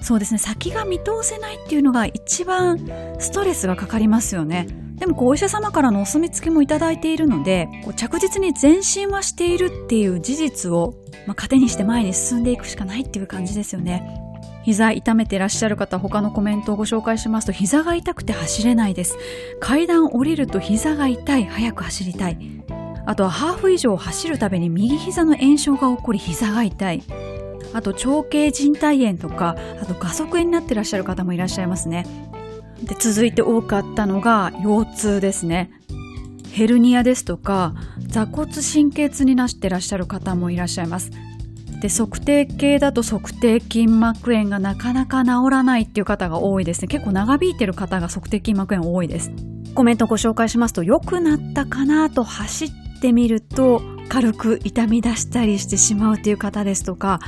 [0.00, 0.38] そうですね。
[0.38, 2.78] 先が見通せないっていうのが一番
[3.18, 4.68] ストレスがかかりますよね。
[4.96, 10.94] でもこうお医者様からのお墨付きもいただいているのでこう着実に前進はしているっていう事実を、
[11.26, 14.25] まあ、糧にして前に進んでいくしかないっていう感じですよね。
[14.66, 19.16] 膝痛めてらっしゃる方他のコメントをご紹介しますと膝が痛くて走れないです。
[19.60, 21.44] 階段降りると膝が痛い。
[21.44, 22.38] 早く走りたい。
[23.06, 27.04] あとはハーフ以上走るたびに右膝の炎症が起こり膝が痛い。
[27.74, 32.04] あと長径靭帯炎とかあと画側炎になってらっしゃる方もいらっしゃいますね。
[32.82, 35.70] で続いて多かったのが腰痛ですね。
[36.50, 41.12] ヘルニアですとか座骨神経痛になしてらっしゃる方もいらっしゃいます。
[41.80, 49.30] で測定系だと測定筋膜炎がなかなか治らないっていう方が多いですね結構長引いてる方が測定筋膜炎多いです
[49.74, 57.20] コメントご紹介しますと良くなったかなと走ってみると軽く痛み出したりしてしまうという方ですとか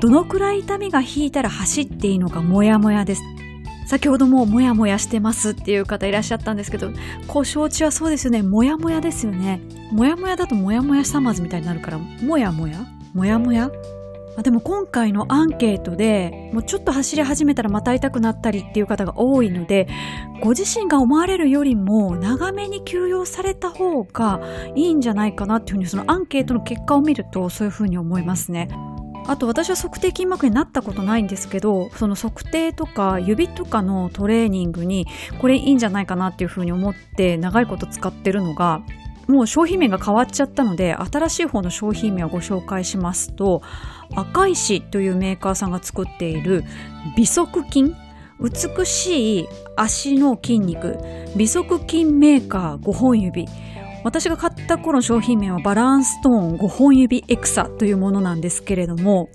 [0.00, 3.22] どのくらい痛みが引いたら走っていいのかモヤモヤです
[3.92, 6.92] 先ほどもモヤモヤしてますっていう方いらっしゃったんですけど、
[7.26, 8.42] 故障地はそうですよね。
[8.42, 9.60] モヤモヤですよね。
[9.90, 13.70] モヤモヤだとモヤモヤサマーズみたいになるから、モヤモヤモヤモヤ
[14.42, 19.88] でも今回のアンケートでもうちょっと走り始めたらまた痛くなったりっていう方が多いので
[20.40, 24.40] ご自身が思われるよりも長めに休養された方が
[24.74, 28.68] いいんじゃないかなっていうふうにそのアンケートの結果を見るとそういうふうに思いますね。
[29.26, 35.06] あと私は測定筋膜になったことないんですけどその測定とか指とかのトレーニングに
[35.40, 38.82] これいいんじゃないかなっていうふうに思って長いこと使ってるのが
[39.32, 43.62] もう商品名が変わっちゃったので新しい方の商品名をご紹介しますと
[44.14, 46.64] 赤石というメーカーさんが作っている
[47.16, 47.94] 美足筋。
[48.40, 50.98] 美しい足の筋肉。
[51.36, 53.46] 美足筋メーカー5本指。
[54.04, 59.28] 私が買った頃商品名はバランストーン5本指エクサというものなんですけれども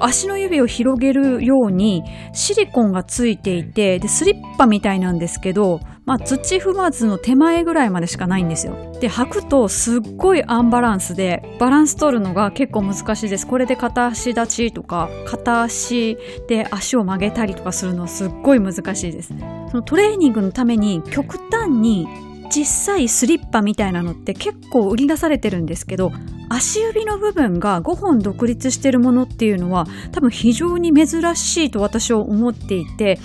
[0.00, 8.96] 足の指を広げるようにシリコンがついていて、で、スリッパみたいなんですけど、まあ、土踏まずの手前ぐらいまでしかないんですよ。
[8.98, 13.46] で、履くとすっごいアンバランスで、バランス取るのが結構難しいです。
[13.46, 16.16] これで片足立ちとか、片足
[16.48, 19.34] で足を曲げたりとかするのはすっごい難しいです。
[19.70, 22.08] そのトレーニングのために極端に
[22.50, 26.12] 実際スリッパみたいなのって結構売り出されてるんですけど
[26.50, 33.18] 足指の部分が5本独立してるものっていうのは多分非常に珍しいと私は思っていて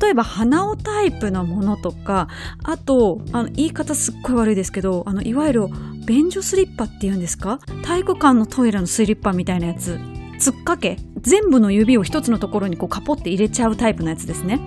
[0.00, 2.28] 例えば鼻緒タイプのものとか
[2.64, 5.66] あとあの言い方すっごい悪いですけどあのいわゆる
[6.06, 7.60] 便所スリッパっていうんですか？
[7.82, 9.98] 体育館のトイレのスリッパみたいなやつ。
[10.38, 10.98] つっかけ。
[11.20, 14.60] 全部の指を一つのところにこうカポって入れちゃうタイプのやつですね。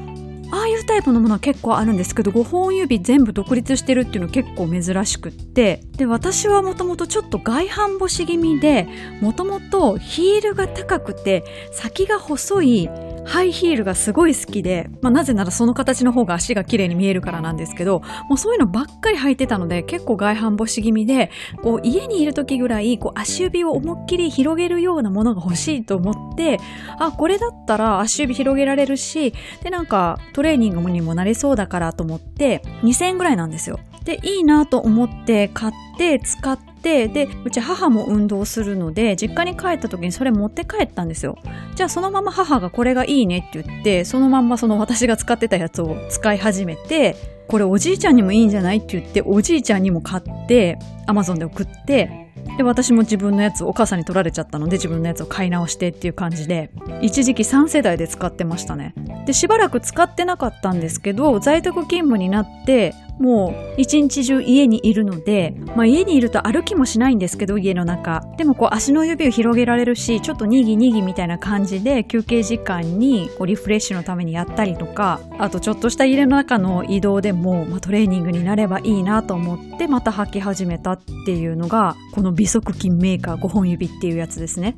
[0.51, 5.83] ああいうタイプのものは結構あるんですけど5本指全部独立してるっていうの結構珍しくって。
[5.97, 8.87] で私はもともとちょっと外反母趾気味で
[9.19, 12.89] もともとヒールが高くて先が細い
[13.27, 21.29] ハイヒールがすごい好きで、まあ、なぜならその形の方が足が綺麗に見えるからなんですけど、もうそういうのばっかり履いてたので、結構外反母趾気味で、
[21.61, 26.59] こう家にいる時ぐらい、こう足指を思いっきり広げるようなものが欲しいと思って、
[26.99, 33.79] あ、これだったら足指広げられるし、で、なんかトレーニングにもなりそうだからと思って、2000円ぐらいなんですよ。
[34.03, 41.39] で、いいなと思って買って使って、で、うち母も運動するので、実家に帰った時にそれ持って帰ったんですよ。
[41.73, 47.15] じゃあそのまま母がこれがいいねって言って、そのまんまその私が使ってたやつを使い始めて、
[47.47, 58.93] これおじいちゃんにもいいんじゃないって言って、おじいちゃんにも買って、アマゾンで送って、で、私も自分のやつお母さんに取られちゃったので自分のやつを買い直してっていう感じで、一時期3世代で使ってましたね。
[59.25, 68.23] で、しばらく使ってなかったんですけど、在宅勤務になって、もう一日中家にいるので、まあ家にいると歩きもしないんですけど、家の中。
[68.37, 84.77] でもこう足の指を広げられるし、ちょっとにぎにぎみたいな感じで休憩時間にこうリフレッシュのためにやったりとか、あとちょっとした家の中の移動でも、まあ、トレーニングになればいいなと思ってまた履き始めたっていうのが、この美足筋メーカー5本指っていうやつですね。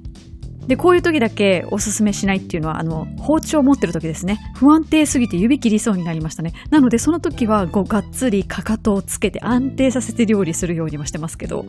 [0.70, 4.40] で、こういう時だけおすすめしないっていうのは、あの、包丁を持ってる時ですね。
[4.54, 6.54] 不安定すぎて指切りそうになりましたね。
[6.70, 11.66] なので、その時は、こう、がっつりかかとをつけて安定させて料理するようにもしてますけど。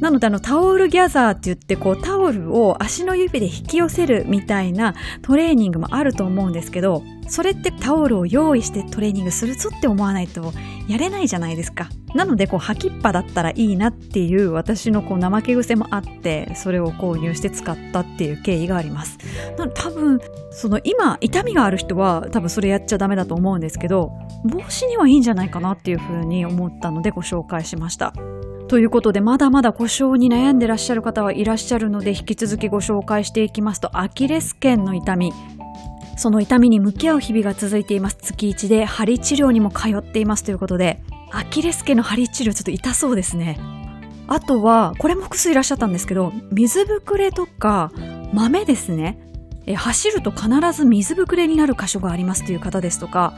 [0.00, 10.52] なので、あの、タオルギャザーって言って、こう、タオルを足の指で引き寄せるみたいなトレーニングもあると思うんですけど、それってタオルを用意してトレーニングするぞって思わないと
[10.88, 11.88] やれないじゃないですか。
[12.12, 19.16] なので、こう、履きっぱだったらいいなっていう私のこう、怠け癖もあって、それを購入して使ったっていう経緯があります。
[19.74, 20.18] 多分、
[20.50, 24.10] その今、痛みがある人は多分それやっちゃダメだと思うんですけど、
[24.44, 28.12] 帽子にはいいんじゃないかなっていうふうに思ったのでご紹介しました。
[28.66, 35.32] ということで、まだまだ故障に悩んでらっしゃる方はいらっしゃるので、引き続きご紹介していきますと、アキレス腱の痛み。
[36.20, 38.18] その痛みに向き合う日々が続いています。
[38.20, 41.02] 月1で針治療にも通っていますということで、
[41.32, 43.58] アキレス腱の針治療ちょっと痛そうですね。
[44.28, 47.90] あとは、これも複数いらっしゃったんですけど、水ぶくれとか
[48.34, 49.18] 豆ですね。
[49.64, 53.32] え走ると必ず水ぶくれになる箇所がありますという方ですとか、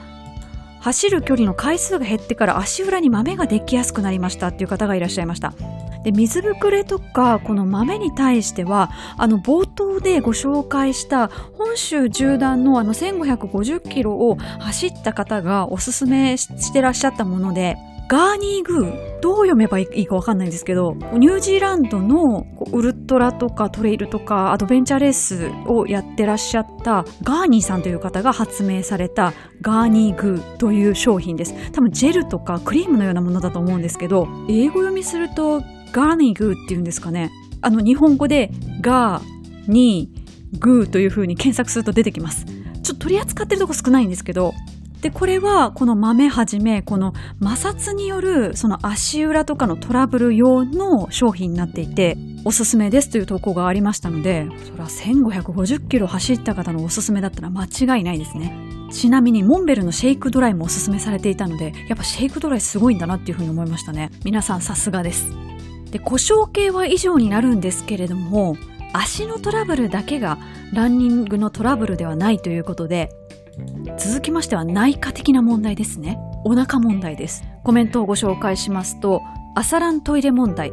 [0.82, 5.54] 走る距離の回数が減ってから足裏に豆ができやすくなりましたっていう方がいらっしゃいました。
[6.02, 17.76] で水ぶくれとかこの豆に対してはあの冒頭でご紹介した本州縦断のあの1550キロを走った方がおすすめしてらっしゃったもので
[18.12, 37.30] ガーニーグーどう読めばいいかわかんないんですけどニュージーランドのウルトラとかトレイルとかアドベンチャーレースをやってらっしゃったガーニーさんという方が発明されたガーニーグーという商品です多分ジェルとかクリームのようなものだと思うんですけど英語読みするとガーニーグーっていうんですかね。
[37.60, 39.22] あの、日本語でガー、
[39.70, 42.46] ニー、グーという風に検索すると出てきます。
[42.82, 44.54] ちょっと取り扱ってるとこ少ないんですけど、
[45.02, 47.12] で、これはこの豆はじめ、この
[47.42, 58.56] 摩擦によるその足裏とかのトラブル用の商品になっていて、おすすめですという投稿がありましたので、それは1550キロ走った方のおすすめだったら間違いないですね。
[58.92, 64.10] ちなみにモンベルのシェイクドライもおすすめされていたので、やっぱシェイクドライすごいんだなっていうふうに思いましたね。
[64.24, 65.30] 皆さんさすがです。
[65.90, 68.56] で故障系は以上になるんですけれども
[68.94, 70.38] 足のトラブルだけが
[70.72, 73.10] ランニングのトラブルではないということで
[73.98, 76.18] 続きましては内科的な問題ですね。
[76.44, 77.44] お腹問題です。
[77.62, 79.22] コメントをご紹介しますと
[79.54, 80.72] 朝ラントイレ問題。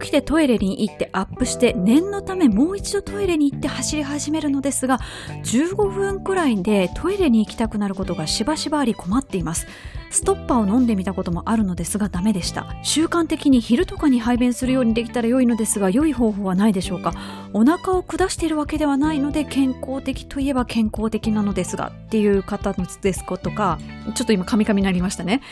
[0.00, 4.98] 起きてトイレに行ってアップして念のためもう一度トイレに行って走り始めるのですが
[5.44, 9.66] 15分くらいでトイレに行きたくなることがしばしばあり困っています。
[10.10, 12.66] ストッパーを飲んでみたこともあるのですがダメでした。
[12.82, 17.12] 習慣的に昼とかに排便するようにできたら良いのですが良い方法はないでしょうか。
[17.52, 23.78] お腹を下しているわけではないので健康的といえば健康的なのですがっていう方のですことか
[24.14, 25.42] ちょっと今カミカミになりましたね。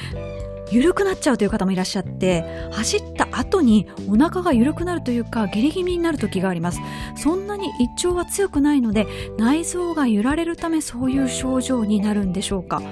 [0.73, 6.81] 緩くなっちゃうという方もいらっしゃって走った後にお腹が緩くなるというか下痢気味になる時があります。
[7.17, 9.07] そんなに胃腸は強くないので
[9.39, 12.83] 内臓が揺られるためそういう症状になるんでしょうか。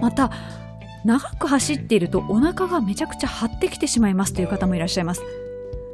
[0.00, 0.30] また
[1.04, 5.22] 長く走っているとお腹がめちゃくちゃ張ってきてしまいますという方もいらっしゃいます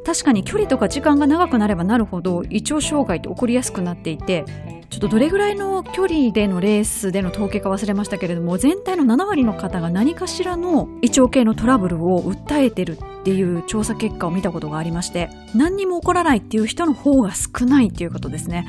[0.05, 4.44] 確かに距離とか時間が長くなればなるほど胃腸障害って起こりやすくなっていて
[4.90, 18.66] ちょっとどれぐらいの距離でのレースでの統計か忘れましたけれども全体の7割の方が何かしらの胃腸系のトラブルを訴えてるっていう調査結果を見たことがありまして何にも起こらないっていう人の方が少ないっていうことですね。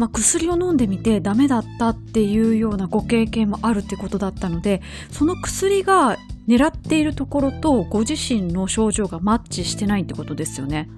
[0.00, 4.80] まあ、薬を飲んでみてダメだったっていうようなご経験もあるってことだったので
[5.10, 6.16] その薬が
[6.48, 10.88] 狙っているところとご自身の症状がマッチしてないってことですよね。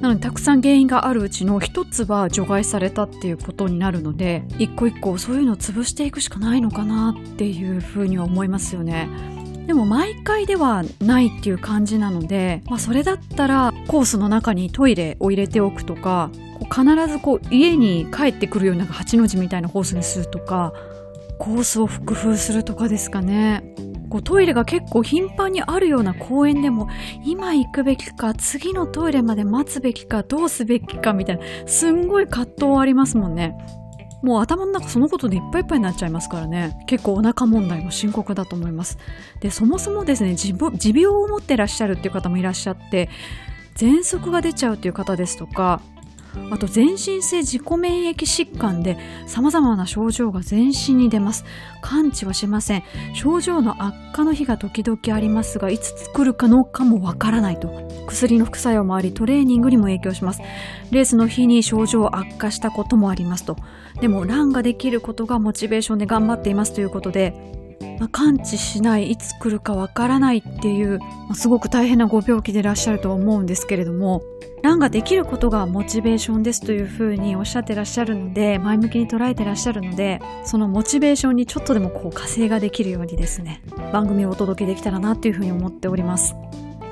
[0.00, 9.08] なのでたくさん原因があるうちの一つは除外されたっていうことになるので一個一個そういうのを潰していくしかないのかなっていうふうには思いますよね。
[9.70, 16.32] でも毎回ではないっていう感じなので、まあ、それだったらコースの中にトイレを入れておくとか
[16.74, 20.72] 必ずこう家に帰ってくるような8の字みたいなコースにするとか
[21.38, 23.62] コースを工夫するとかですかね。
[24.10, 26.88] こうトイレが結構頻繁にあるような公園でも
[27.24, 33.56] 今行くべきか次のトイレまで待つべきかどうすべきかみたいなすんごい葛藤ありますもんね。
[34.22, 36.78] もう頭の中そのことでいっぱいいっぱいになっちゃいますからね。
[36.86, 38.98] 結構お腹問題も深刻だと思います。
[39.40, 43.08] でそもそもですね持病を持ってらっしゃるっていう方もいらっしゃって
[43.76, 45.80] 喘息が出ちゃうという方ですとか
[46.50, 51.44] あと全身性自己免疫疾患で様々な症状が全身に出ます。
[51.82, 52.82] 完治はしません。
[53.14, 57.70] 症状の悪化の日が時々ありますが、いつ来るかのかもわからないと。
[58.06, 60.42] 薬の副作用もあり、トレーニングにも影響します。
[60.90, 63.56] レースの日に症状悪化したこともありますと。
[64.00, 67.59] でも、ランができることがモチベーションで頑張っていますということで、
[67.98, 74.22] まあ、完治しないいつ来るかわからないっていう、まあ、すごく大変なご病気でいらっしゃるとは思うんですけれども
[74.62, 83.62] ランができることがモチベーションですというふうにおっしゃってらっしゃるので前向きに捉えてらっしゃるのでそのモチベーションにちょっとでもこう火星ができるようにですね
[83.92, 86.34] 番組をお届けできたらなというふうに思っております。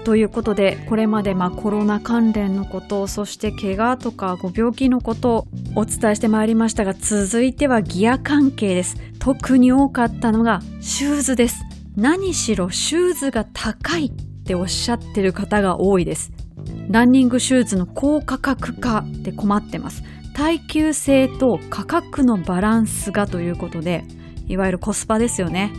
[0.08, 8.96] ということでこれまでまコロナ関連のことそして怪我とかご病気のことをお伝えしてまいりましたが続いてはギア関係です。
[9.18, 11.62] 特に多かったのがシューズです。
[11.94, 16.32] 何しろシューズが高いっておっしゃってる方が多いです。
[16.88, 20.04] ランニングシューズの高価格化で困ってます。
[20.32, 24.04] 耐久性と価格のバランスがということで
[24.46, 25.70] いわゆるコスパですよね。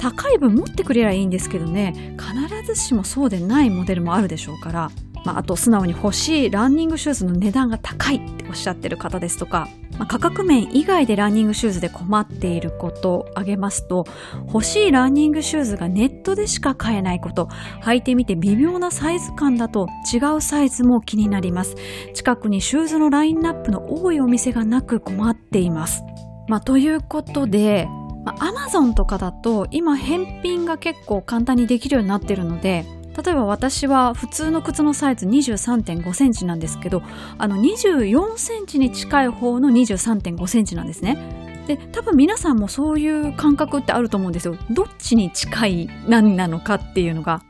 [0.00, 2.16] 高い分持ってくれりゃいいんですけどね。
[2.18, 4.90] 必ずしもそうでないモデルもあるでしょうから、
[5.26, 14.04] まあ、あと素直に欲しいランニングシューズの値段が高いっておっしゃってる方ですとか、まあ、価格面以外でランニングシューズで困っていることを挙げますと
[14.46, 17.48] 欲しいランニングシューズがネットでしか買えないこと
[17.82, 21.76] 履いてみて微妙なサイズ感だと違うサイズも気になります。
[22.14, 26.02] 近くにシューズのラインナップの多いお店がなく困っています。
[26.48, 27.86] まあ、ということで
[28.24, 32.84] まあ、Amazon とかだと今返品が結構簡単にできるようになってるので
[33.22, 37.02] 例えば私は普通の靴のサイズ23.5センチなんですけど
[37.38, 41.39] あの24センチに近い方の23.5センチなんですね。
[41.70, 44.56] で多分皆さんもそういう感覚ってあると思うんですよ。
[44.70, 47.42] どっちに近い何なのかっていうのが。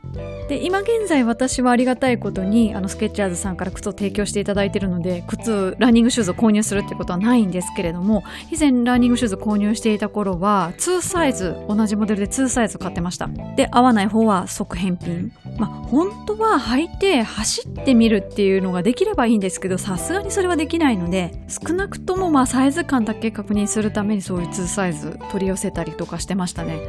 [0.47, 26.81] で今現在私はありがたいことにあのスケッチャーズさんから靴を提供していただいてるので靴ランニングシューズを購入するってことはないんですけれども以前ランニングシューズ購入していた頃は2サイズ同じモデルで2サイズ買ってましたで合わない方は即返品まあ本当は履いて走ってみるっていうのができればいいんですけどさすがにそれはできないので少なくともまあサイズ感だけ確認するためにそういう2サイズ取り寄せたりとかしてましたね。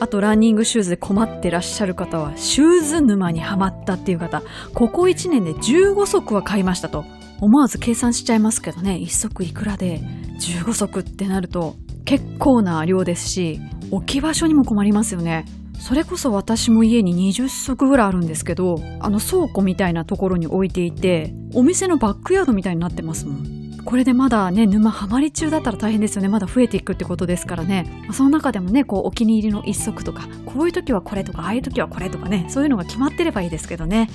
[0.00, 4.42] あとランニングシューズで困ってらっしゃる方はシューズ沼にはまったっていう方。
[4.74, 7.04] ここ1年で15足は買いましたと。
[7.40, 8.98] 思わず計算しちゃいますけどね。
[9.00, 10.00] 1足いくらで
[10.40, 15.44] 15足ってなると結構な量ですし置き場所にも困りますよね。
[15.78, 23.69] それこそ私も家に20足ぐらいあるんですけどあの倉庫みたいなところに置いていてお店のバックヤードみたいになってますもん。
[23.84, 26.28] これでまだね沼ハマり中だったら大変ですよね。
[26.28, 28.04] まだ増えていくってことですからね。
[28.12, 34.08] その中でもねこうお気に入りの一足とかこういう時はこれとかああいう時はこれとかねそういうのが決まってればいいですけどね。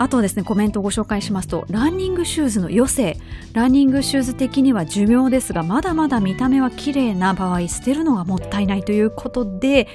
[0.00, 3.16] あとですね、コメントをご紹介しますと、ランニングシューズの余生。
[3.52, 9.88] ランニングシューズ的には寿命ですが、まだまだ見た目は綺麗な場合、捨てるのがもったいないということで、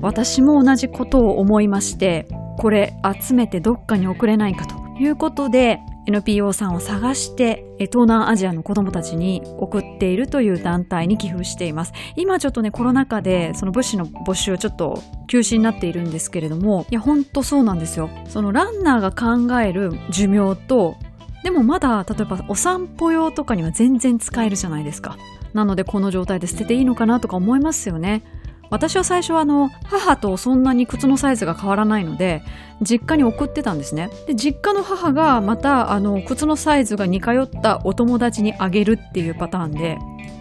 [0.00, 2.26] 私も同じことを思いまして
[2.58, 11.92] これ集めてどっかに送れないかということで NPO さんを探して東南アジアの子どもたちに送っているという団体に寄付しています。
[12.16, 18.10] 今ちょっとねコロナ禍でその物資の募集ちょっと休止になっているんですけれどもいやほんとそうなんですよ。
[18.28, 20.96] そのランナーが考える寿命と
[21.42, 25.16] でもまだ例えばお散歩用とかには全然使えるじゃないですか。
[25.52, 28.22] なのでこの状態で捨てていいのかなとか思いますよね。
[28.70, 32.42] 私は最初はあの母とそんなに靴のサイズが変わらないので
[32.80, 34.10] 実家に送ってたんですね。
[34.26, 39.98] で実家の母がまたあの靴のサイズが似通ったお友達にあげるっていうパターンで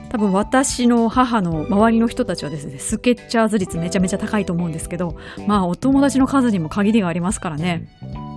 [0.10, 5.18] 多分私の母の周りの人たちはですねスケッチャーズ率めちゃめちゃ高いと思うんですけど
[5.48, 7.88] まあお友達の数にも限りがありますからね。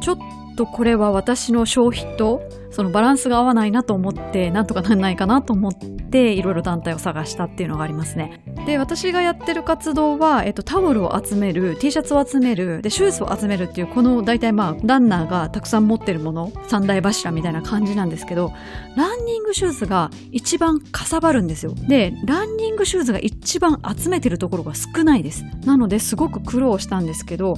[0.02, 0.18] ちょっ
[0.54, 8.42] とこれは私の消費とそのバランスが合わないなと思ってなんとかなんないかなと思っていろいろ団体を探したっていうのがありますね。
[8.66, 18.52] で私がやってる活動は、えっと、タオルを集める T シャツを集めるでシューズを集めるっていうこの大体まあランナーがたくさん持ってるもの三大柱みたいな感じなんですけど
[18.96, 21.74] ランニングシューズが一番かさばるんですよ。
[21.74, 25.44] でランニングシューズが一番集めてるところが少ないです。
[25.66, 27.56] なのですごく苦労したんですけど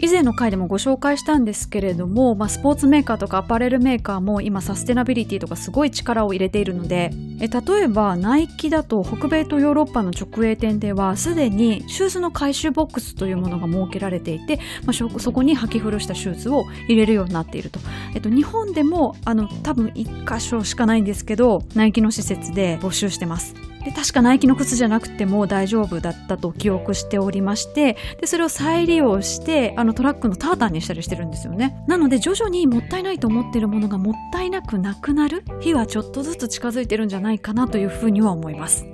[0.00, 17.80] 以前の回でもご紹介したんですけれども、まあ、スポーツメーカーとかアパレルメーカーも今サステナビリティとかすごい力を入れているのでえ例えばナイキだと北米とヨーロッパの直営店ではすでにシューズの回収ボックスというものが設けられていて、まあ、そこに履き古したシューズを入れるようになっていると、
[18.14, 23.67] えっと、日本でもあの多分1箇所しかないんですけどナイキの施設で募集してます。
[23.88, 31.82] で確かナイキの靴じゃなくても大丈夫だったと記憶しておりましてでそれを再利用してあのトラックのタータンにしたりしてるんですよね。
[31.86, 35.42] なので徐々にもったいないと思ってるものがもったいなくなくなる。
[35.60, 38.84] 日はちょっとずつ近づいてるんじゃないかなというふうには思います。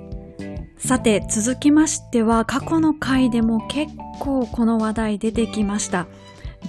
[0.77, 3.91] さて続きましては過去の回でも結
[4.21, 6.07] 構この話題出てきました。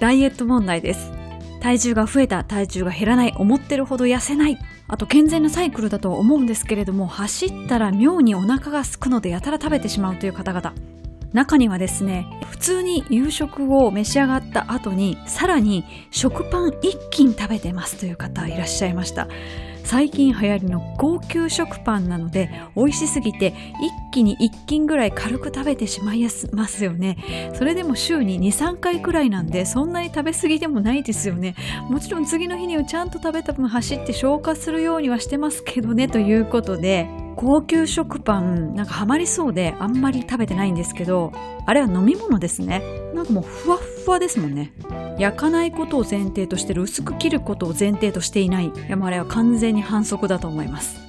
[0.00, 1.12] ダイエット問題です。
[1.60, 4.58] 体重が増えた体重が減らない思ってるほど痩せない。
[4.88, 10.74] あと健全なサイクルだと思うんですけれども走ったら妙にお腹が空くのでやたら食べてしまうという方々。
[11.32, 19.28] 中にはですね普通に夕食を召し上がった後にさらに食パン一斤食べてますという方いらっしゃいました。
[19.86, 27.52] 最近流行りの高級食パンなので美味しすぎて一気に1斤ぐらい軽く食べてしまいますよね。
[27.54, 31.54] それでも週に23回くらいなんでそんなに食べ過ぎでもないですよね。
[31.88, 41.32] もちろん次の日にはちゃんと食べた分走って消化するようにはしてますけどねということで高級食パンなんかハマりそうであんまり食べてないんですけど
[41.64, 42.82] あれは飲み物ですね。
[43.14, 44.72] なんかもうふわっふわですもんね。
[45.18, 48.66] 焼かないことを前提としてる薄く切ることを前提としていない。
[48.66, 51.00] いやもうあれは完全に反則だと思います。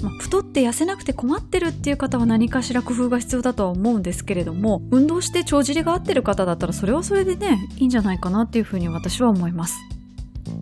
[0.00, 9.76] まあ、太って痩せなくて困ってるっていう方は何かしら工夫が必要だとは思うんですけれども運動して帳尻が合ってる方だったらそれはそれでねいいんじゃないかなっていうふうに私は思います。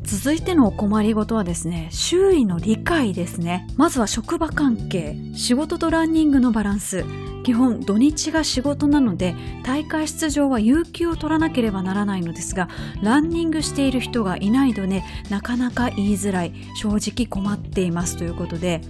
[0.05, 3.67] 続いてのお困りごとはですね、周囲の理解ですね。
[3.77, 7.05] まずは職場関係、仕事とランニングのバランス。
[7.45, 9.35] 基本土日が仕事なので
[9.65, 12.71] 大会出場は有給を取らなければならないのですが
[13.03, 18.81] ランニングしている人がいないのでなかなか言いづらい正直困っていますということで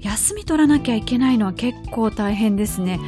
[0.00, 3.00] 休み取らなきゃいけないのは結構大変ですね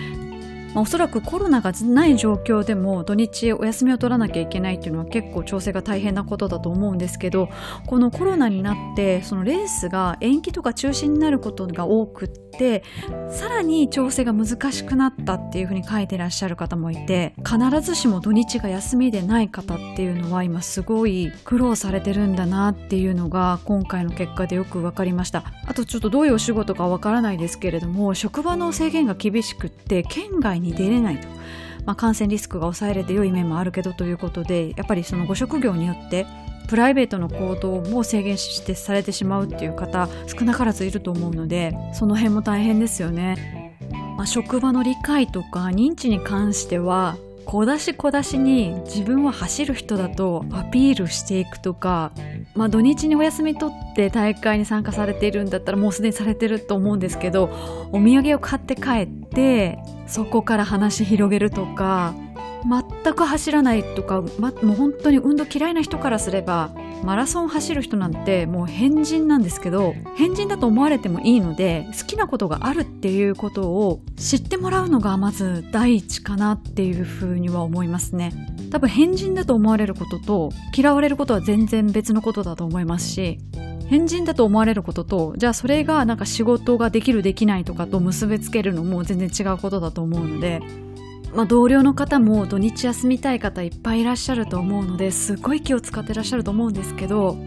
[0.75, 7.49] まあ、おそらくコロナがない状況でも土日お休みを取らなきゃいけないっていうのは結構調整が大変なことだと思うんですけど
[7.87, 12.83] このコロナになってそのレースが延期とか中止になることが多くって
[13.31, 25.45] さらに調整が難しくなったっていうふうに書いてらっしゃる方もいて必ずしも土日が休みでない方っていうのは今すごい苦労されてるんだなっていうのが今回の結果でよく分かりました。
[25.67, 31.29] あとちょっとどういうお仕事かわからないですけれども職場の制限が厳しくって県外に出れないと。
[31.87, 36.27] まあ、感染リスクが抑えれて良い面もあるけどということでやっぱりそのご職業によって
[36.69, 43.77] プライベートの行動も制限してされてしまうっていう方少なからずいると思うのでその辺も大変ですよね。
[44.17, 47.17] まあ、職場の理解とか認知に関しては
[47.51, 52.13] 小出し小出しに自分は走る人だとアピールしていくとか、
[52.55, 57.51] まあ、土日にお休み取って大会に参加されているんだったらもうすでにされてると思うんですけど
[57.91, 62.15] お土産を買って帰ってそこから話広げるとか
[62.65, 66.71] 全く走らないとか、ま、もう本当に運動嫌いな人からすれば
[67.03, 78.33] マラソン走る人なんてもう変人なんですけど変人だと思われてもいいので好きなことがあるっていうことを知ってもらうのがまず第一かなっていうふうには思いますね。
[78.71, 83.39] 多分変人だと思われることと嫌われることは全然別のことだと思いますし
[83.89, 90.63] 変人だと思われることとじゃあそれがなんか仕事ができるできないとかと結びつけるのも全然違うことだと思うので
[91.35, 97.39] まあ、同僚の方も土日休みたい方いっぱいいらっしゃると思うのですごい気を使ってらっしゃると思うんですけど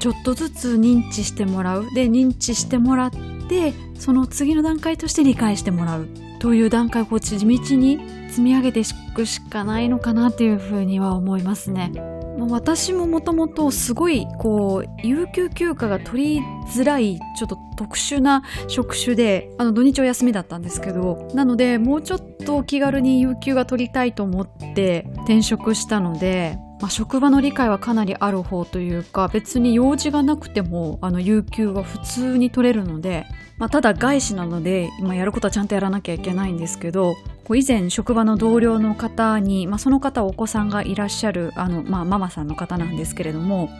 [0.00, 3.10] ちょっとずつ認知してもらうで認知してもらっ
[3.48, 6.08] てその次の段階として理解してもらう
[6.38, 7.98] という段階を地道に
[8.28, 12.17] 積み上げていくしかないのかなというふうには思いますね。
[12.46, 16.40] 私ももともとすごいこう有給休暇が取り
[16.72, 33.26] づらいちょっと特殊な職種であの土日お休みだったんですけどなのでもうちょっと気軽に有給が取りたいと思って転職したのでまあ、職場の理解はかなりある方というか別に用事がなくてもあの有給は普通に取れるので、
[33.58, 37.16] まあ、ただ外資なので今やることはちゃんとやらなきゃいけないんですけど
[37.54, 43.70] 以前職場の同僚の方に、まあ、その方お子さんがいらっしゃるあの、まあ、ママさんの方なんですけれども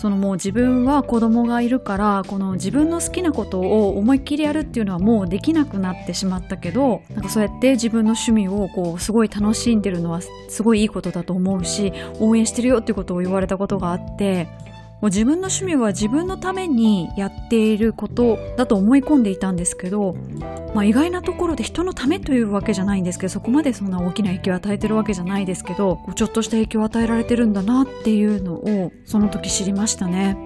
[0.00, 14.48] そのもう自分は子供がいるからこの自分の好きなことを思いっきりやるっていうのはもうできなくなってしまったけどなんかそうやって自分の趣味をこうすごい楽しんでるのはすごいいいことだと思うし応援してるよっていうことを言われたことがあって
[15.00, 20.14] もう自分の趣味は自分のためにやっていることだと思い込んでいたんですけど、
[20.74, 30.36] まあ、意外なところで人のためというわけじゃないんですけどそこまでそんな大きな影響を与えてるわけじゃないですけどちょっとした影響を与えられてるんだなっていうのをその時知りましたね。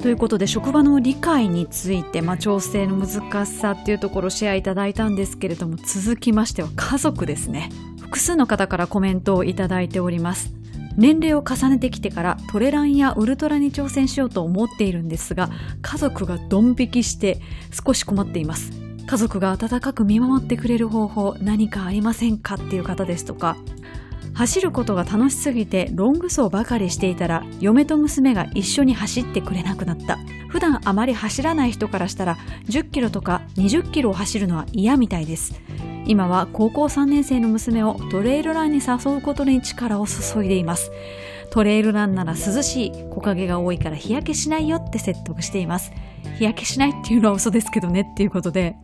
[0.00, 7.70] ということで職場の理解について、まあ、調整の難しさっていうところをシェアいただいたんですけれども続きましては家族ですね
[8.02, 10.52] 複数の方からコメントをいただいております
[10.96, 15.50] 年齢を重ねてきてからトレランやウルトラに挑戦しようと思っているんですが
[15.82, 17.40] 家族がドン引きして
[17.72, 18.72] 少し困っています。
[19.06, 23.56] 家族が温かく見守ってくれる方法何かありませんかっていう方ですとか。
[24.34, 30.18] 走ることが楽しすぎてロング走ばかりしていたら嫁と娘が一緒に走ってくれなくなった。
[30.48, 32.36] 普段あまり走らない人からしたら
[32.68, 35.60] 10キロとか20キロを走るのは嫌みたいです。
[36.06, 40.90] 今は高校3年生の娘をトレイルランに誘うことに力を注いでいます。
[41.50, 45.92] トレイルランなら涼しい木陰が多いから日焼けしないよって説得しています。
[46.38, 48.76] 日焼けしないっていうのは嘘ですけどねっていうことで。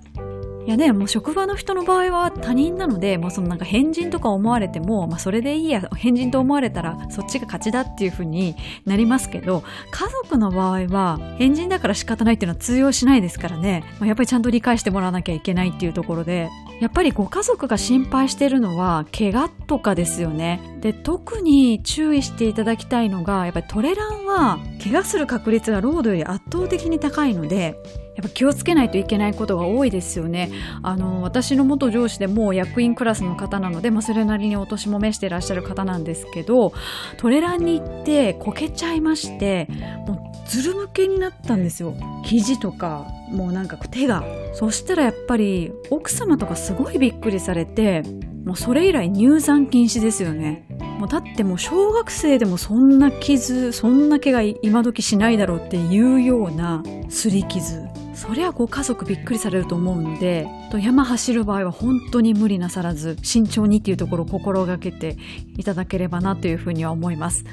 [0.70, 8.54] いやね、もう職場の人の場合は他人なので、もうそのなんか変人とか思われても、まあそれでいいや、変人と思われたらそっちが勝ちだっていう風に
[8.86, 16.48] なりますけど、家族の場合は変人だから仕方ないっていうのは通用しないですからね、まあ、やっぱりちゃんと理解してもらわなきゃいけないっていうところで、
[16.80, 20.78] やっぱりご家族が心配してるのは怪我とかですよね。
[20.82, 27.76] で、特に注意していただきたいのが、やっぱりトレランは怪我する確率がロードより圧倒的に高いので、
[28.20, 30.50] やっぱ気をつけないといけないことが多いですよね。
[30.82, 36.74] あの私の元上司でもう役員クラスの方なので、まあ、それなりにお年も召してらっしゃる方なんですけど
[37.16, 39.68] トレランに行ってこけちゃいまして
[40.06, 41.94] もうずるむけになったんですよ。
[42.24, 44.22] 肘とかもうなんか手が。
[44.52, 48.02] そしたらやっぱり奥様とかすごいびっくりされて
[48.44, 50.66] もうそれ以来入山禁止ですよね。
[50.98, 57.88] もうだってもう小学生でもそんな傷そんな怪我今時しないだろうっていうような擦り傷。
[58.20, 65.16] そりゃご家族びっくりされると思うので山走る場合は本当に無理なさらず慎重にっていうところを心がけて
[65.56, 67.46] いただければなというふうには思います。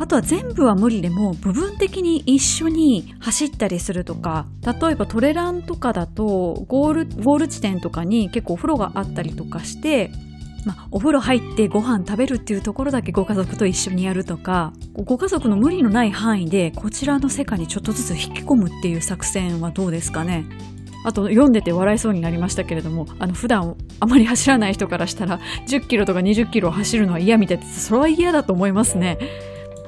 [0.00, 10.10] あとは全部は無理でも部分的に一緒に走ったりするとか例えばトレランとかだとゴールゴール地点とかに結構お風呂があったりとかして
[10.64, 20.44] まあ、お風呂入ってご飯食べるっていうところだけご家族と一緒にやるとかご家族の無理のない範囲でこちらの世界にちょっとずつ引き込むっていう作戦はどうですかね。
[21.04, 29.18] あと読んでて笑いそうになりましたけれどもあの普段あまり走らない人からしたら10キロとか20キロ走るのは嫌みたいですそれは嫌だと思いますね。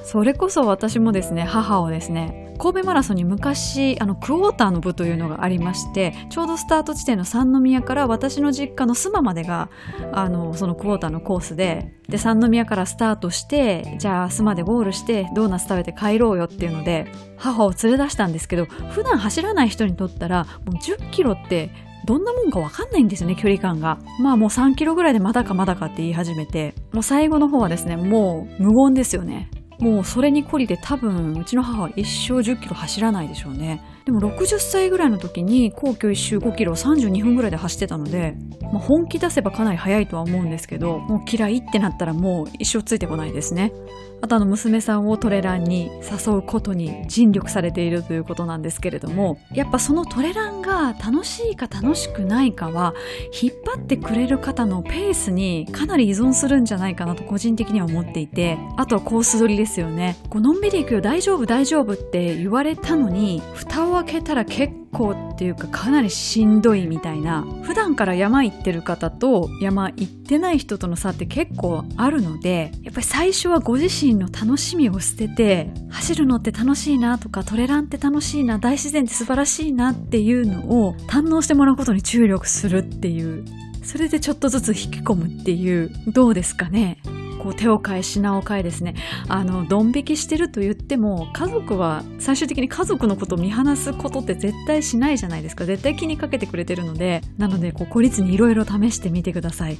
[0.05, 9.69] それこそ私もですね母をですね神戸マラソンに昔あのクォーターの部というのがありましてちょうどスタート地点の三宮から私の実家の須磨までが
[10.13, 17.07] あのそのクォーターのコースでで三宮からスタートしてじゃあ須磨でゴールしてドーナツ食べて帰ろうよっていうので
[17.37, 21.71] 母を連れ出したんですけど普段走らない人にとったらもう10キロって
[22.07, 23.99] どんなもんかわかんないんですよね、距離感が。
[24.21, 29.49] まあもう3キロぐらいでまだかまだかって言い始めて、もう最後の方はですね、もう無言ですよね。
[29.79, 33.83] もうそれに懲りで多分うちの母は一生10キロ走らないでしょうね。
[34.05, 43.73] でも60歳ぐらいの時に皇居一周5キロ32分ぐらいで走ってたので、まあ、本気出せばかなり速いとは思うんですけど、もう嫌いってなったらもう一生ついてこないですね。
[44.21, 52.95] あとあの娘さんをトレランに誘うことに尽力されているということなんですけれどもやっぱそのトレランが楽しいか楽しくないかは
[53.41, 60.17] 引っ張ってくれる方のペースにかなり依存するんじゃないかなと個人的には思っていてあとはコース取りですよね。
[60.29, 83.45] こうのんびり行くよ大丈夫大丈夫って言われたのに蓋をを開けたら結構っていうかかなりしんどいみたいな普段から山行ってる方と山行ってない人との差って結構あるのでやっぱり最初はご自身の楽しみを捨てて走るのって楽しいなとかトレランって楽しいな大自然って素晴らしいなっていうのを堪能してもらうことに注力するっていう
[83.83, 86.99] それでちょっとずつ引き込むっていうどうですかね?
[87.43, 88.95] こう手を変え品を変えですね。
[89.29, 95.67] あのドン引きしてると言っても家族は最終的に家族のことを見放すことって絶対しないじゃないですか。
[95.67, 99.77] 絶対気にかけてくれてるのでなのでこう孤立にいろいろ試してみてください。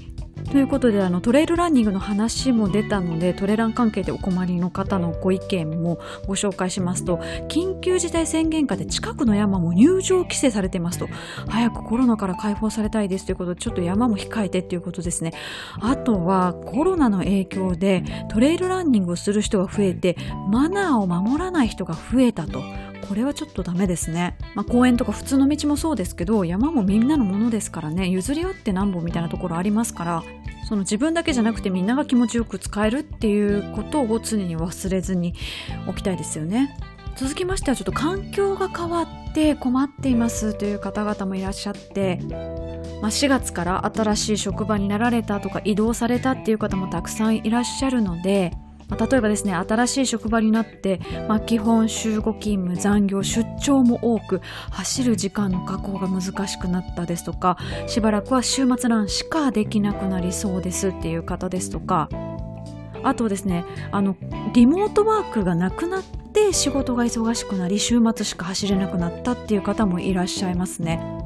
[0.51, 7.17] ということであのトレイルランニングの話も出たのでトレラン関係でお困りの方のご意見もご紹介しますと
[7.49, 11.09] 緊急事態宣言下で近くの山も入場規制されていますと。
[11.49, 15.33] 早くコロナから解放されたいですということでちょっと山も控えてっていうことですね。
[15.81, 20.17] あとはコロナの影響でトレイルランニングをする人が増えて
[20.51, 22.63] マナーを守らない人が増えたと。
[23.05, 24.37] これはちょっとダメですね。
[24.55, 30.23] まあ、公園とか普通の道もそうですけど、山もみんなのものですからね、譲り合ってなんぼみたいなところありますから、
[30.69, 35.35] その自分だけじゃなくてみんなが気持ちよく使えるっていうことを常に忘れずに
[35.87, 36.77] 置きたいですよね。
[37.17, 42.19] 続きましてはちょっと環境が変わって困っていますという方々もいらっしゃって、
[43.01, 48.53] まあ、4月から新しい職場になられたとか移動されたっていう方もたくさんいらっしゃるので、
[48.89, 62.09] まあ、例えばですね新しい職場になって、まあ、基本週5勤務残業出張も多く走る時間の確保が難しくなったですとかしばらくは週末ランしかできなくなりそうですっていう方ですとか
[63.03, 64.17] あとですねあの
[64.55, 71.24] リモートワークがなくなって仕事が忙しくなり週末しか走れなくなったっていう方もいらっしゃいますね。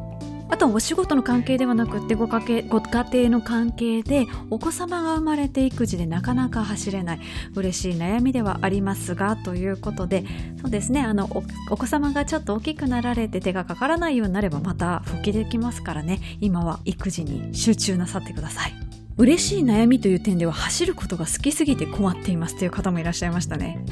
[0.51, 7.21] あとお仕事の関係ではなくってご家ご家庭の関係でお子様が生まれて育児でなかなか走れない。
[7.55, 10.25] 嬉しい悩みではありますがということで。
[10.61, 11.03] そうですね。
[11.03, 11.29] あの
[11.71, 16.21] お子様がちょっと大きくなられて手がかからないようになればまた復帰できますからね。
[16.41, 18.73] 今は育児に集中なさってください。
[19.19, 23.85] 嬉しい悩みという点では走ることが好きすぎて困っていますという方もいらっしゃいましたね。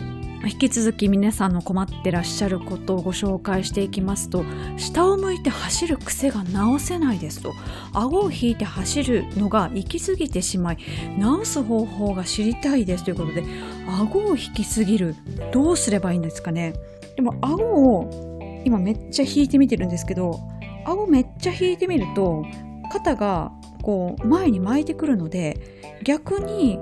[0.44, 4.44] 引き続き皆さんの困ってらっしゃることをご紹介していきますと
[4.76, 7.54] 下を向いて走る癖が直せないですと。
[7.92, 10.78] 顎を引いて走るのが行き過ぎてしまい
[11.18, 13.44] 直す方法が知りたいですということで
[13.86, 15.16] 顎を引きすぎる
[15.52, 16.74] どうすればいいんですかね。
[17.16, 20.40] でも顎を今めっちゃ引いてみてるんですけど
[20.84, 22.44] 顎めっちゃ引いてみると
[22.92, 26.78] 肩がこう前に巻いてくるので逆に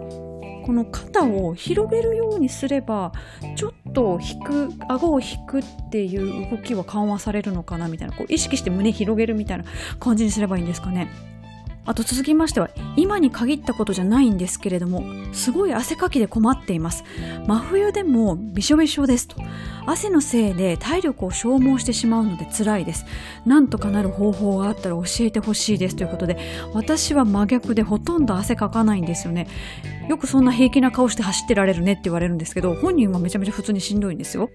[0.65, 3.13] この肩を広げるようにすれば
[3.55, 9.65] ちょっと引く顎を引くっていう動きは緩和されるのかなみたいなこう意識して胸広げるみたいな
[10.01, 11.09] 感じにすればいいんですかね。
[11.87, 15.03] あと続きましては今に限ったことじゃないんですけれども
[15.35, 17.05] すごい汗かきで困っています。
[17.47, 19.37] 真冬でもびしょびしょですと。
[19.87, 23.05] 汗のせいで体力を消耗してしまうので辛いです。
[23.45, 26.39] なんとかなる方法があったら教えてほしいですということで
[26.73, 29.47] 私は真逆でほとんど汗かかないんですよね。
[30.09, 34.51] よくそんな平気な顔して走ってられるねって言われるんですけど本人はめちゃめちゃ普通にしんどいんですよ。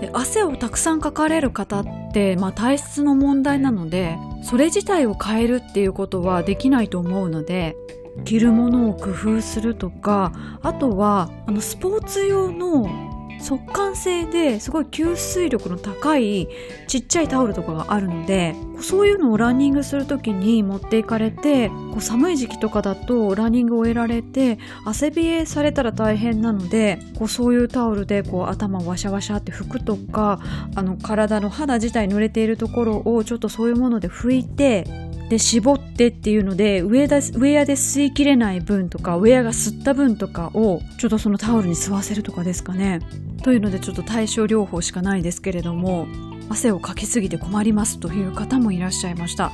[0.00, 7.76] で汗をたくさんかかれる方って、まあ、体質の問題なのでそれ自体を変えるっていうことはできないと思うので
[8.24, 10.32] 着るものを工夫するとか
[10.62, 13.07] あとはあのスポーツ用の
[13.40, 16.48] 速乾性ですごい吸水力の高い
[16.86, 30.40] ちっちゃいタオルとかがあるのでそういうのをランニングする時に持っていかれてこう寒い時期とかだとランニングを終えられて汗冷えされたら大変なのでこうそういうタオルでこう頭をワシャワシャって拭くとか
[30.74, 43.00] あの体の肌自体濡れているところをちょっとそういうもので拭いてで絞ってっていうのでウェアウェアで吸いきれない分とかウェアが吸った分とかをちょっとそのタオルに吸わせるとかですかね。
[43.42, 46.06] というのでちょっと対症療法しかないですけれども
[46.48, 49.52] 汗をかきすぎて困りますという方もいらっしゃいました。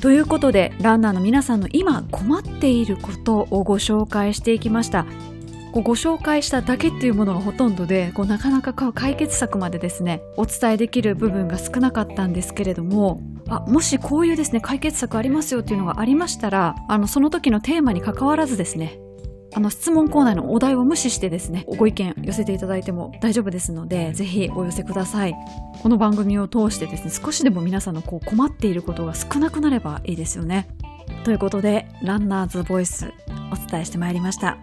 [0.00, 5.06] ということでランナーの皆さんの今困っていることをご紹介していきました。
[5.76, 18.98] こうご紹介しただけっていうものがほとんどでこうなかなか解決策までですねお伝えできる部分が少なかったんですけれどもあもしこういうですね解決策ありますよっていうのがありましたらあのその時のテーマに関わらずですね
[19.52, 25.34] あの質問コーナーのお題を無視してですねご意見寄せていただいても大丈夫ですのでぜひお寄せください。
[25.82, 30.68] この番組を通してですね少しでも皆さんのこう困っていることが少なくなればいいですよね。
[31.24, 33.12] ということでランナーズボイス
[33.52, 34.56] お伝えしてまいりました。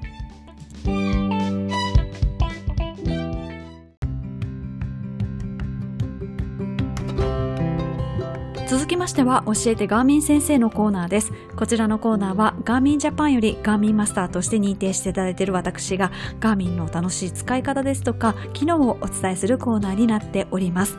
[8.74, 20.98] 続きましては教えてガーミン先生のコーナーですこちらのコーナーはガーミンジャパンよりガーミンマスターとして認定していただいている私がガーミンの楽しい使い方ですとか機能をお伝えするコーナーになっております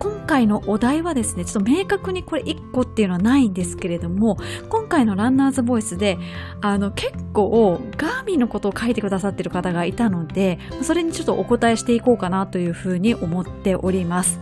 [0.00, 4.36] 今回のお題はですね、ちょっと明確にこれ1個っていうのはないんですけれども、
[4.68, 6.18] 今回のランナーズボイスで、
[6.60, 14.38] あの、結構、ガーミンのことを書いてくださってる方がいたので、それにちょっとお答えしていこうかなというふうに思っております。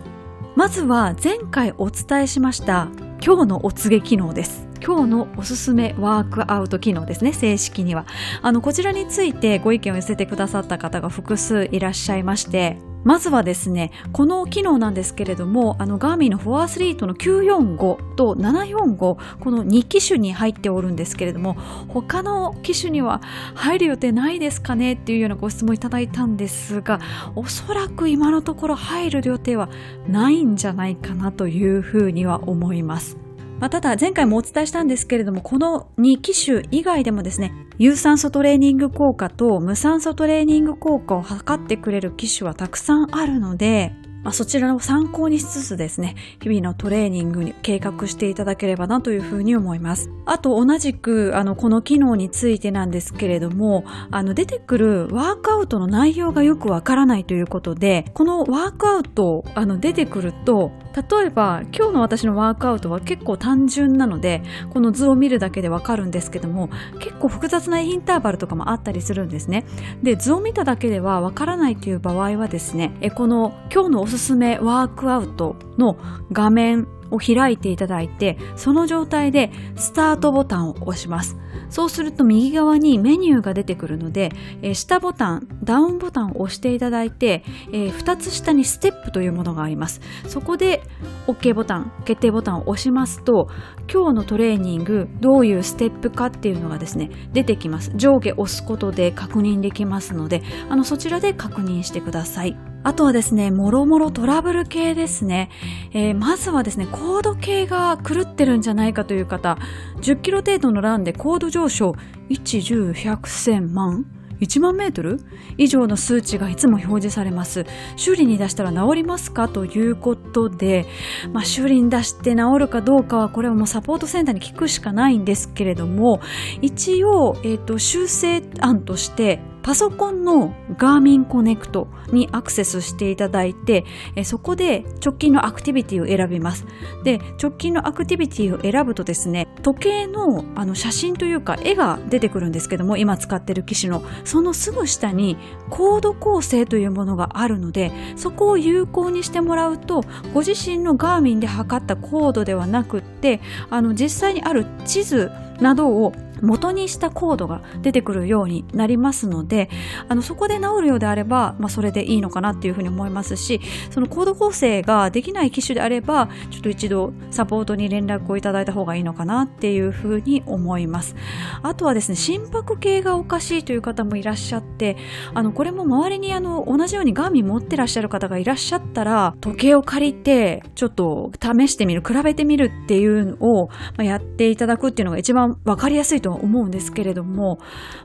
[0.57, 2.89] まずは前回お伝えしました
[3.23, 4.67] 今日のお告げ機能です。
[4.87, 8.05] 今日のおすすめワークアウト機能ですね、正式には。
[8.41, 21.55] あの、こちらについてご意見を寄せてくださった方が複数いらっしゃいまして、まずはですね、この機能なんですけれども、あの、ガーミンのフォアスリートの945と745、この2機種に入っておるんですけれども、
[21.89, 23.21] 他の機種には
[23.55, 27.01] 入る予定ないですかねっていうようなご質問いただいたんですが、
[27.35, 29.67] おそらく今のところ入る予定は
[30.07, 33.26] ないんじゃないかなというふうには思います。
[33.59, 43.93] まあ、ただ前回もお伝えしたんですけれども、この2機種以外でもですね、有酸素トレーニング効果と無酸素トレーニング効果を測ってくれる機種はたくさんあるので、
[44.23, 50.09] まあ、そちらを参考にしつつですね、日々のトレーニングに計画していただければなというふうに思います。
[50.25, 64.41] あと同じく、あの、この機能についてなんですけれども、あの、出てくるワークアウトの内容がよくわからないということで、このワークアウト、あの、出てくると、例えば今日の私のワークアウトは結構単純なので
[64.73, 69.63] この図を見るだけでわかるんですけども結構複雑なインターバルとかもあったりするんですね
[70.01, 75.97] で図を見ただけではわからないという場合はですねえこの今日のすすめワークアウトの
[76.31, 81.37] 画面を開いていただいて、その状態でスタートボタンを押します。
[81.69, 84.31] そうすると右側にメニューが出てくるので、
[84.61, 90.01] えー、下ボタン、ダウンボタンを押していただいて、えー、2つ下にステップというものがあります。
[90.27, 90.81] そこで
[91.27, 93.49] OK ボタン、決定ボタンを押しますと、
[93.91, 97.91] 今日のトレーニング、どういうステップかっていうのがですね、出てきます。
[97.95, 102.57] 上下押すことで確認できますので、あの、そちらで確認してください。
[102.83, 105.49] あとはですね、もろもろトラブル系ですね。
[105.93, 109.57] えー、まずはですね、コード系が狂ってるんじゃないかという方、
[110.01, 111.95] 10キロ程度のランでコード上昇、
[112.29, 114.05] 1、10、100、1000万。
[114.39, 115.19] 1万メートル？
[115.57, 117.65] 以上の数値がいつも表示されます。
[117.95, 120.85] 修理に出したら治りますかということで、
[121.33, 126.21] まあ、修理に出して治るかどうかはこれはもうサポートセンターに聞くしかないんですけれども、
[126.61, 133.85] 一応、えっ、ー、と、修正案として、パソコンのガーミンコネクトにアクセスしていただいて、
[134.15, 136.65] えそこで直近のアクティビティを選びます。
[137.03, 145.37] で、直近のアクティビティを選ぶとですね、時計のあの写真というか絵が出てくるんですけども、今使ってる機種の、そのすぐ下に
[145.69, 150.03] コード構成というものがあるので、そこを有効にしてもらうと、
[150.33, 159.69] ご自身のガーミンで測ったコードではなくって、あの実際にある地図などを元にしたコードが出てくるようになりますので、
[160.07, 171.15] あの、そこで治るようであれば、まあ、それでいいのかなっていうふうに思いますし、そのコード構成ができない機種であれば、ちょっと一度サポートに連絡をいただいた方がいいのかなっていうふうに思います。
[171.61, 174.97] あとはですね、心拍計がおかしいという方もいらっしゃって、
[175.33, 187.59] あの、これも周りにあの、同じようにガーミン持ってらっしゃる方がいらっしゃったら、時計を借りて、ちょっと試してみる、比べてみるっていうのを、やっていただくっていうのが一番わかりやすいとと思うんですけれども、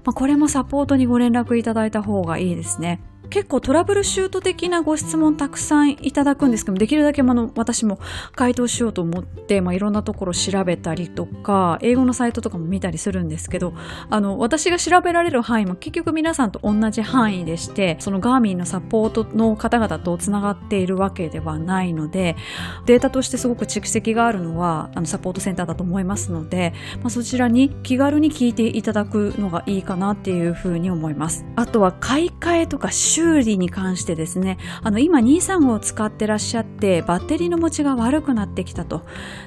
[0.04, 3.00] まあ、これもサポートにご連絡いただいた方がいいですね。
[3.32, 7.98] 結構トラブルシュート的なご質問たくさんいただくんですけどできるだけの私も
[8.34, 13.72] 回答しようと思って、まあ、いろんなところ調べたりとか英語のサイトとかも見たりするんですけど
[14.10, 22.36] あの私が調べられる範囲も結局皆さんと同じ範囲でしてそのガーミンのサポートの方々とつながっているわけではないので
[22.84, 31.46] データとしてすごく蓄積があるのはあのサポートセンターだと思いますので、まあ、そちらに気軽に聞いていただくのがいいかなっていうふうに思います。
[31.56, 39.02] あとは買い替えとか修修理に関してですね、あの、今235を使ってらっしゃって、バッテリーの持ちが悪くなってきたと。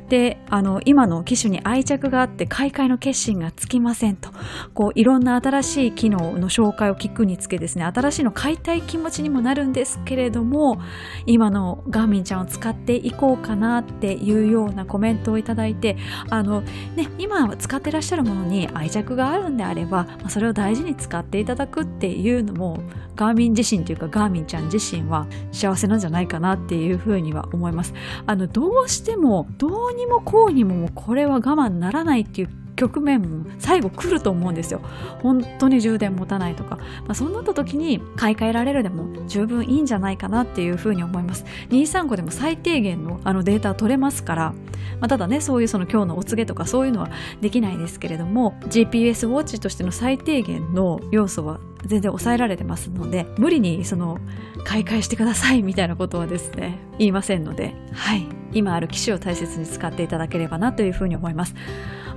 [0.08, 4.30] で、あの、今の機種に愛着があって買い替えの決心がつきませんと。
[4.74, 10.80] こう、いろんな新しい機能の紹介を聞くにつけですね、新しいの買いたい気持ちにもなるんですけれども、
[11.26, 15.98] 今のガーミンちゃんを使っていこうかなっていうようなコメントをいただいて、
[16.30, 22.80] あの、ね、今使ってらっしゃるものに愛着があるんであれば、それを大事に使っていただくっていうのも、
[23.16, 27.94] ガーミン自身というかガーミンちゃん自身は幸せなんじゃないかなっていうふうには思います。
[28.26, 34.82] あの、どうしても、どうにもこうにももうこれは我慢ならないっていう局面も最後来ると思うんですよ。
[35.22, 36.78] 本当に充電持たないとか。
[36.78, 41.46] まあ、そうなった時に買い替えられるでも十分いいんじゃないかなっていうふうに思います。
[41.70, 44.54] 235でも最低限のあのデータ取れますから、
[45.00, 47.10] まあ、ただね、そういうその今日のお告げとかそういうのは
[47.42, 54.20] できないですけれども、GPS ウォッチとしての最低限の要素は全然抑えられてますので、無理にその、
[54.64, 58.26] 買い替えしてくださいみたいなことはですね、言いませんので、はい。
[58.54, 61.56] 今ある機種を大切に使っていただければなというふうに思います。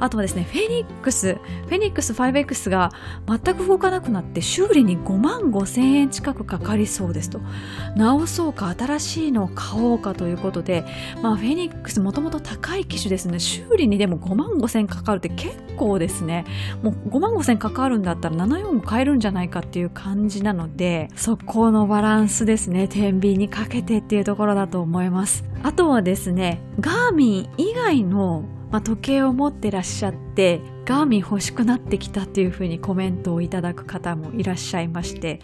[0.00, 2.92] あとはですね、フェニックス、フェニックス 5X が
[3.26, 7.40] 全く動かなくなって修理に5万5千円近くかかりそうですと。
[7.96, 10.84] 直そうか新しいのを買おうかということで、
[11.22, 13.38] まあフェニックスもともと高い機種ですね。
[13.38, 16.44] 修理にでも5万5千円かかるって結構ですね。
[16.82, 22.88] もう5万5千円かかるんだったら74も買えるんじゃないかっていう感じなので、そこのバランスですね。
[22.88, 25.44] 天秤にかけてっていうところだと思います。
[25.62, 35.40] あとはですね、ガーミン以外のまあ、時計を持ってらっしゃってガーミン欲しくなってきたっていうふうにコメントをいただく方もいらっしゃいまして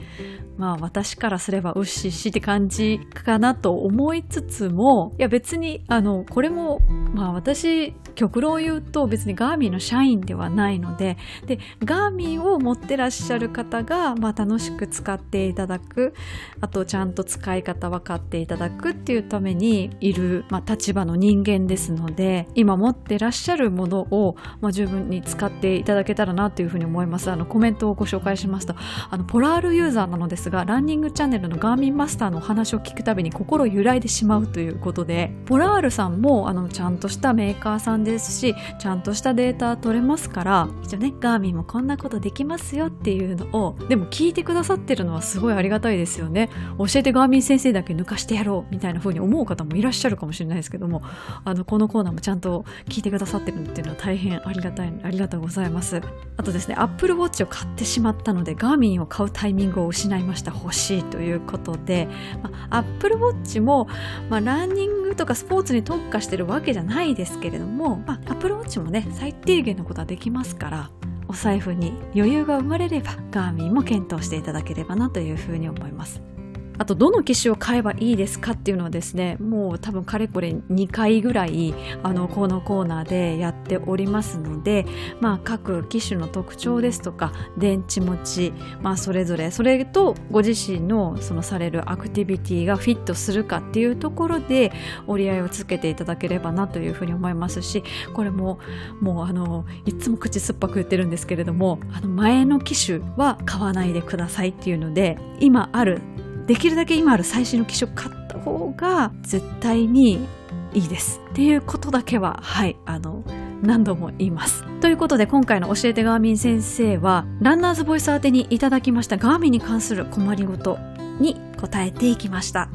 [0.56, 6.80] まあ私からすればうっしっしって感じかなと思いつつもいや別にあのこれも
[7.14, 16.14] まあ私極論言うと別にガーミンの社員ではないのででガーミンを持ってらっしゃる方が、まあ、楽しく使っていただく
[16.60, 27.30] あとちゃんと使い方分かっていただくっていうためにいる、まあ、立場の人間ですので今持ってらっしゃるものを、まあ、十分に使っていただけたらなというふうに思います。
[27.30, 28.74] あのコメントをご紹介しますと
[29.10, 30.43] あのポラールユーザーなのです。
[30.50, 46.50] がランニングチャンネルのガーミンマスターのお話を聞くたびに心揺らいでしまうということでポラールさんもあのちゃんとしたメーカーさんですしちゃんとしたデータ取れますから一応ねガーミンもこんなことできますよっていうのをでも聞いてくださってるのはすごいありがたいですよね。
[46.78, 51.02] 教えてガーミン先生だけ抜かしてやろうみたいな風に思う方もいらっしゃるかもしれないですけども
[51.44, 56.00] あのこのコーナーもちゃんと聞いてくださってるっていうのは大変ありがたいありがとうございます。
[56.36, 62.08] あとですね Apple Watch を買ってしまったのでガーミンを買うタイミングを失いまました欲しいということで、
[62.42, 63.86] まあ、Apple Watch も、
[64.28, 70.90] まあ、ランニングとかスポーツに特化してるわけじゃないですけれども、まあ、Apple Watch もね最低限のことはできますから
[71.28, 76.33] お財布に余裕が生まれればガーミンも検討していただければなというふうに思います。
[76.78, 84.86] あとどの機種を買えばいいですかっていうのはですねもう多分かれこれ2回ぐらいあのこのコーナーでやっておりますので、
[85.20, 88.52] まあ、各機種の特徴ですとか電池持ち、
[88.82, 94.72] まあ、それぞれそれとご自身のそのされるアクティビティがフィットするかっていうところで
[95.06, 98.58] 折り合いをつけていただければなというふうに思いますしこれも
[99.00, 106.00] もうあのいつも口酸っぱく言ってるんですけれどもあの前の機種は買わないでくださいっていうので今ある
[106.46, 110.26] できるだけ今ある最新の機種を買った方が絶対に
[110.74, 111.20] いいです。
[111.30, 113.24] っていうことだけは、はい、あの、
[113.62, 114.64] 何度も言います。
[114.80, 120.78] ということで今回の教えてガーミン先生はランナーズボイス宛てにいただきましたガーミンに関する困りごと
[121.20, 122.68] に答えていきました。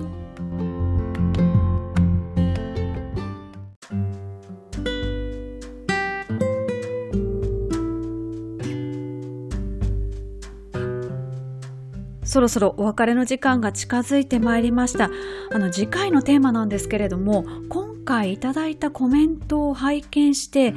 [12.29, 15.09] そろそろお別れの時間が近づいてまいりました。
[15.51, 20.75] あの次回のテーマなんですけれども、今回いただいたコメントを拝見して、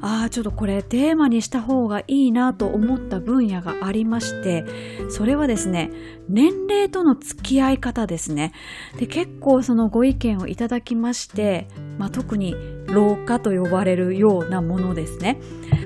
[0.00, 4.64] ああ、ちょっとこれテーマにした方がいいなと思った分野がありまして、
[5.10, 5.90] それはですね、
[6.30, 8.54] 年齢との付き合い方ですね。
[8.98, 11.68] で、結構そのご意見をいただきまして、
[11.98, 12.54] まあ、特に
[12.86, 15.40] 老化と呼ばれるようなものですね。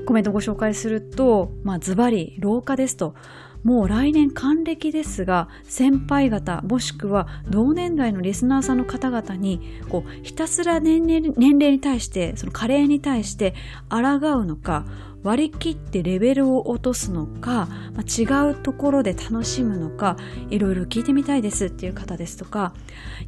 [0.06, 3.14] コメントご紹介すると、まあ、ズバリ老化ですと。
[3.62, 13.54] もう来年還暦ですが先輩方もしくは同年代のリスナーさんの方々にこうひたすら年齢年齢に対してその加齢に対して
[13.88, 13.98] 抗
[14.38, 14.84] うのか
[15.22, 20.16] 割り切ってレベルを落とすのか、まあ、違うところで楽しむのか
[20.48, 22.72] いろいろ聞いてみたいですっていう方ですとか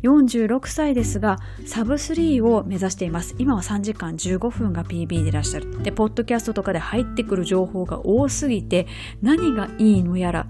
[0.02, 3.34] 46歳ですがサブ3を目指しています。
[3.38, 5.82] 今は3時間15分が PB でいらっしゃる。
[5.82, 8.86] でポッドキャストとかで入ってくる情報が多すぎて
[9.20, 10.46] 何がいいのやら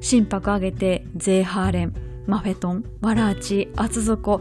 [0.00, 1.94] 心拍上げてゼーハーレン
[2.26, 4.40] マフェトンワラーチ厚底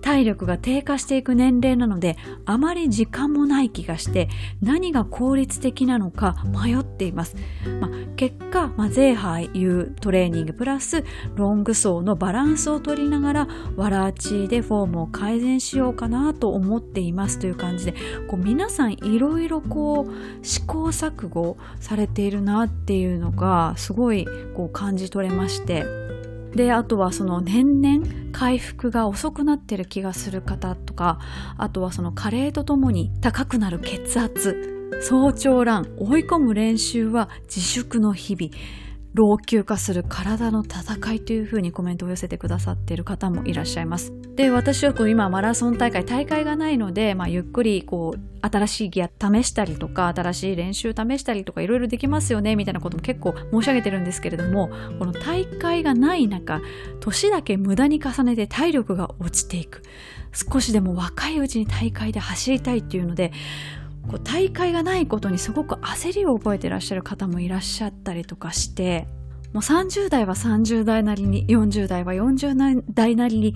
[0.00, 4.28] 体力が低下していく年齢なのであまり時間もない気がして
[4.62, 7.36] 何が効率的なのか迷っています、
[7.80, 17.94] まあ、結果、まあ、ゼーハーいうトレーニングプラスロング走のバランスを取りながらわらちでフォームを改善しようかなと思っていますという感じで
[18.28, 25.84] こう皆さんいろいろこう試行錯誤されているなっていうのがすごいこう感じ取れまして。
[26.54, 31.18] であとはその年々回復が遅くなってる気がする方とか
[31.56, 38.52] あとはその加齢とともに高くなる血圧早朝ラン、追い込む練習は自粛の日々。
[39.12, 44.12] 老朽化する体の戦いというふうにコメントを寄せてくださっている方もいらっしゃいます。
[44.36, 56.62] で、私はこう今マラソン大会、大会がないので、まあ、ゆっくりこう新しいギア試したりとか、新しい練習試したりとかいろいろできますよね、みたいなことも結構申し上げてるんですけれども、この大会がない中、
[57.00, 59.82] 年だけ無駄に重ねて体力が落ちていく。
[60.32, 63.32] 少しでも若いうちに大会で走りたいっていうので、
[64.08, 69.06] こう大会がないことにすごく焦りを覚えてらっしゃる方もいらっしゃったりとかして
[69.52, 73.54] もう30代は30代なりに40代は40代なりに、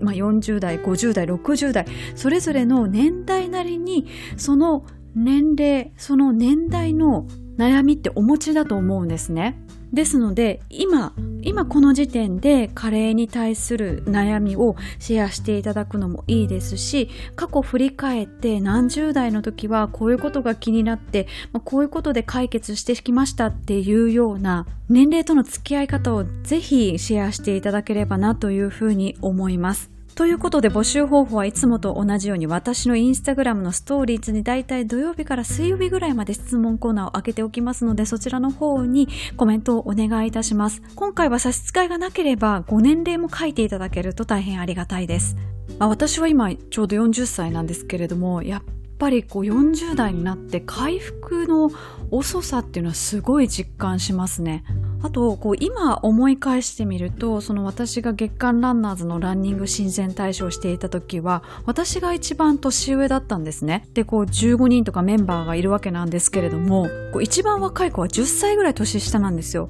[0.00, 4.06] まあ、40代50代60代それぞれの年代なりに
[4.36, 7.26] その年齢その年代の
[7.58, 9.63] 悩みってお持ちだと思うんですね。
[9.94, 29.93] ですので今今この時点で加齢に対する悩みをシェアしていただくのもいいですし過去振り返って何十代の時はこういうことが気になって、ま、こういうことで解決してきましたっていうような年齢との付き合い方をぜひシェアしていただければなというふうに思います。
[30.14, 40.82] ということで募集方法はいつもと同じように私のインスタグラムのストーリーズにだいたい土曜日から水曜日ぐらいまで質問コーナーを開けておきますのでそちらの方にコメントをお願いいたします。
[40.94, 45.36] 今回は差し支えがなければご年齢も書いていただけると大変ありがたいです。
[45.78, 51.70] まあ、私は今ちょうど40歳なんですけれどもやっぱりこう40代になって回復の
[52.10, 54.64] 遅さっていうのはすごい実感しますね。
[55.02, 63.86] あと、こう今思い返してみると、その私が月間ランナーズのランニング親善大使をしていた時は、私が一番年上だったんですね。
[63.92, 69.68] で、こう15人とかメンバーがいるわけなんですけれども、こう一番若い子は10歳ぐらい年下なんですよ。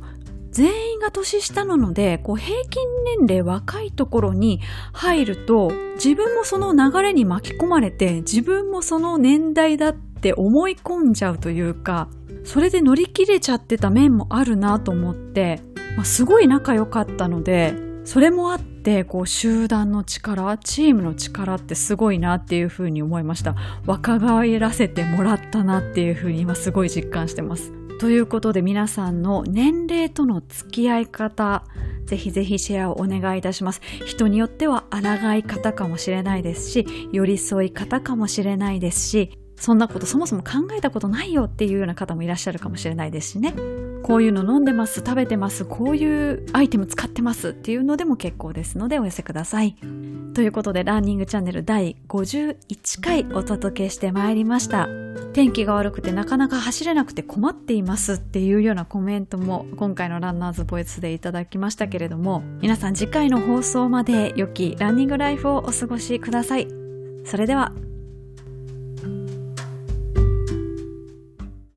[0.54, 2.82] 全員が年下なので、こう平均
[3.18, 4.60] 年齢若いところに
[4.92, 12.08] 入ると、自分もその流れに巻き込まれて、自分もその年代だって思い込んじゃうというか、
[12.44, 15.60] それで乗り切れちゃってた面もあるなと思って、
[15.96, 17.74] まあ、すごい仲良かったので、
[18.04, 23.56] それもあって、こう集団の力、チームの力ってすごいなっていうふうに思いました。
[23.86, 27.72] 若返らせてもらったなっていうふうに今すごい実感してます。
[28.00, 31.64] ということで皆さんの年齢との付き合い方、
[32.06, 33.80] ぜひぜひシェアをお願いいたします。
[34.04, 39.30] 人によっては抗い方かもしれないですし、寄り添い方かもしれないですし、
[39.64, 43.54] そんなことそもそも考えたことないよっていうような方もいらっしゃるかもしれないですしね。
[44.02, 49.74] こういうの飲んでます、食べてます、こういうアイテム使ってますっていうのでも結構ですのでお寄せください。
[50.34, 54.86] ということでランニングチャンネル第51回お届けしてまいりました。
[55.32, 66.68] 天気が悪くてなかなか走れなくて困っていますっていうようなコメントも今回のランナーズボイスでいただきましたけれども皆さん次回の放送まで良きランニングライフをお過ごしください。
[67.24, 67.72] それでは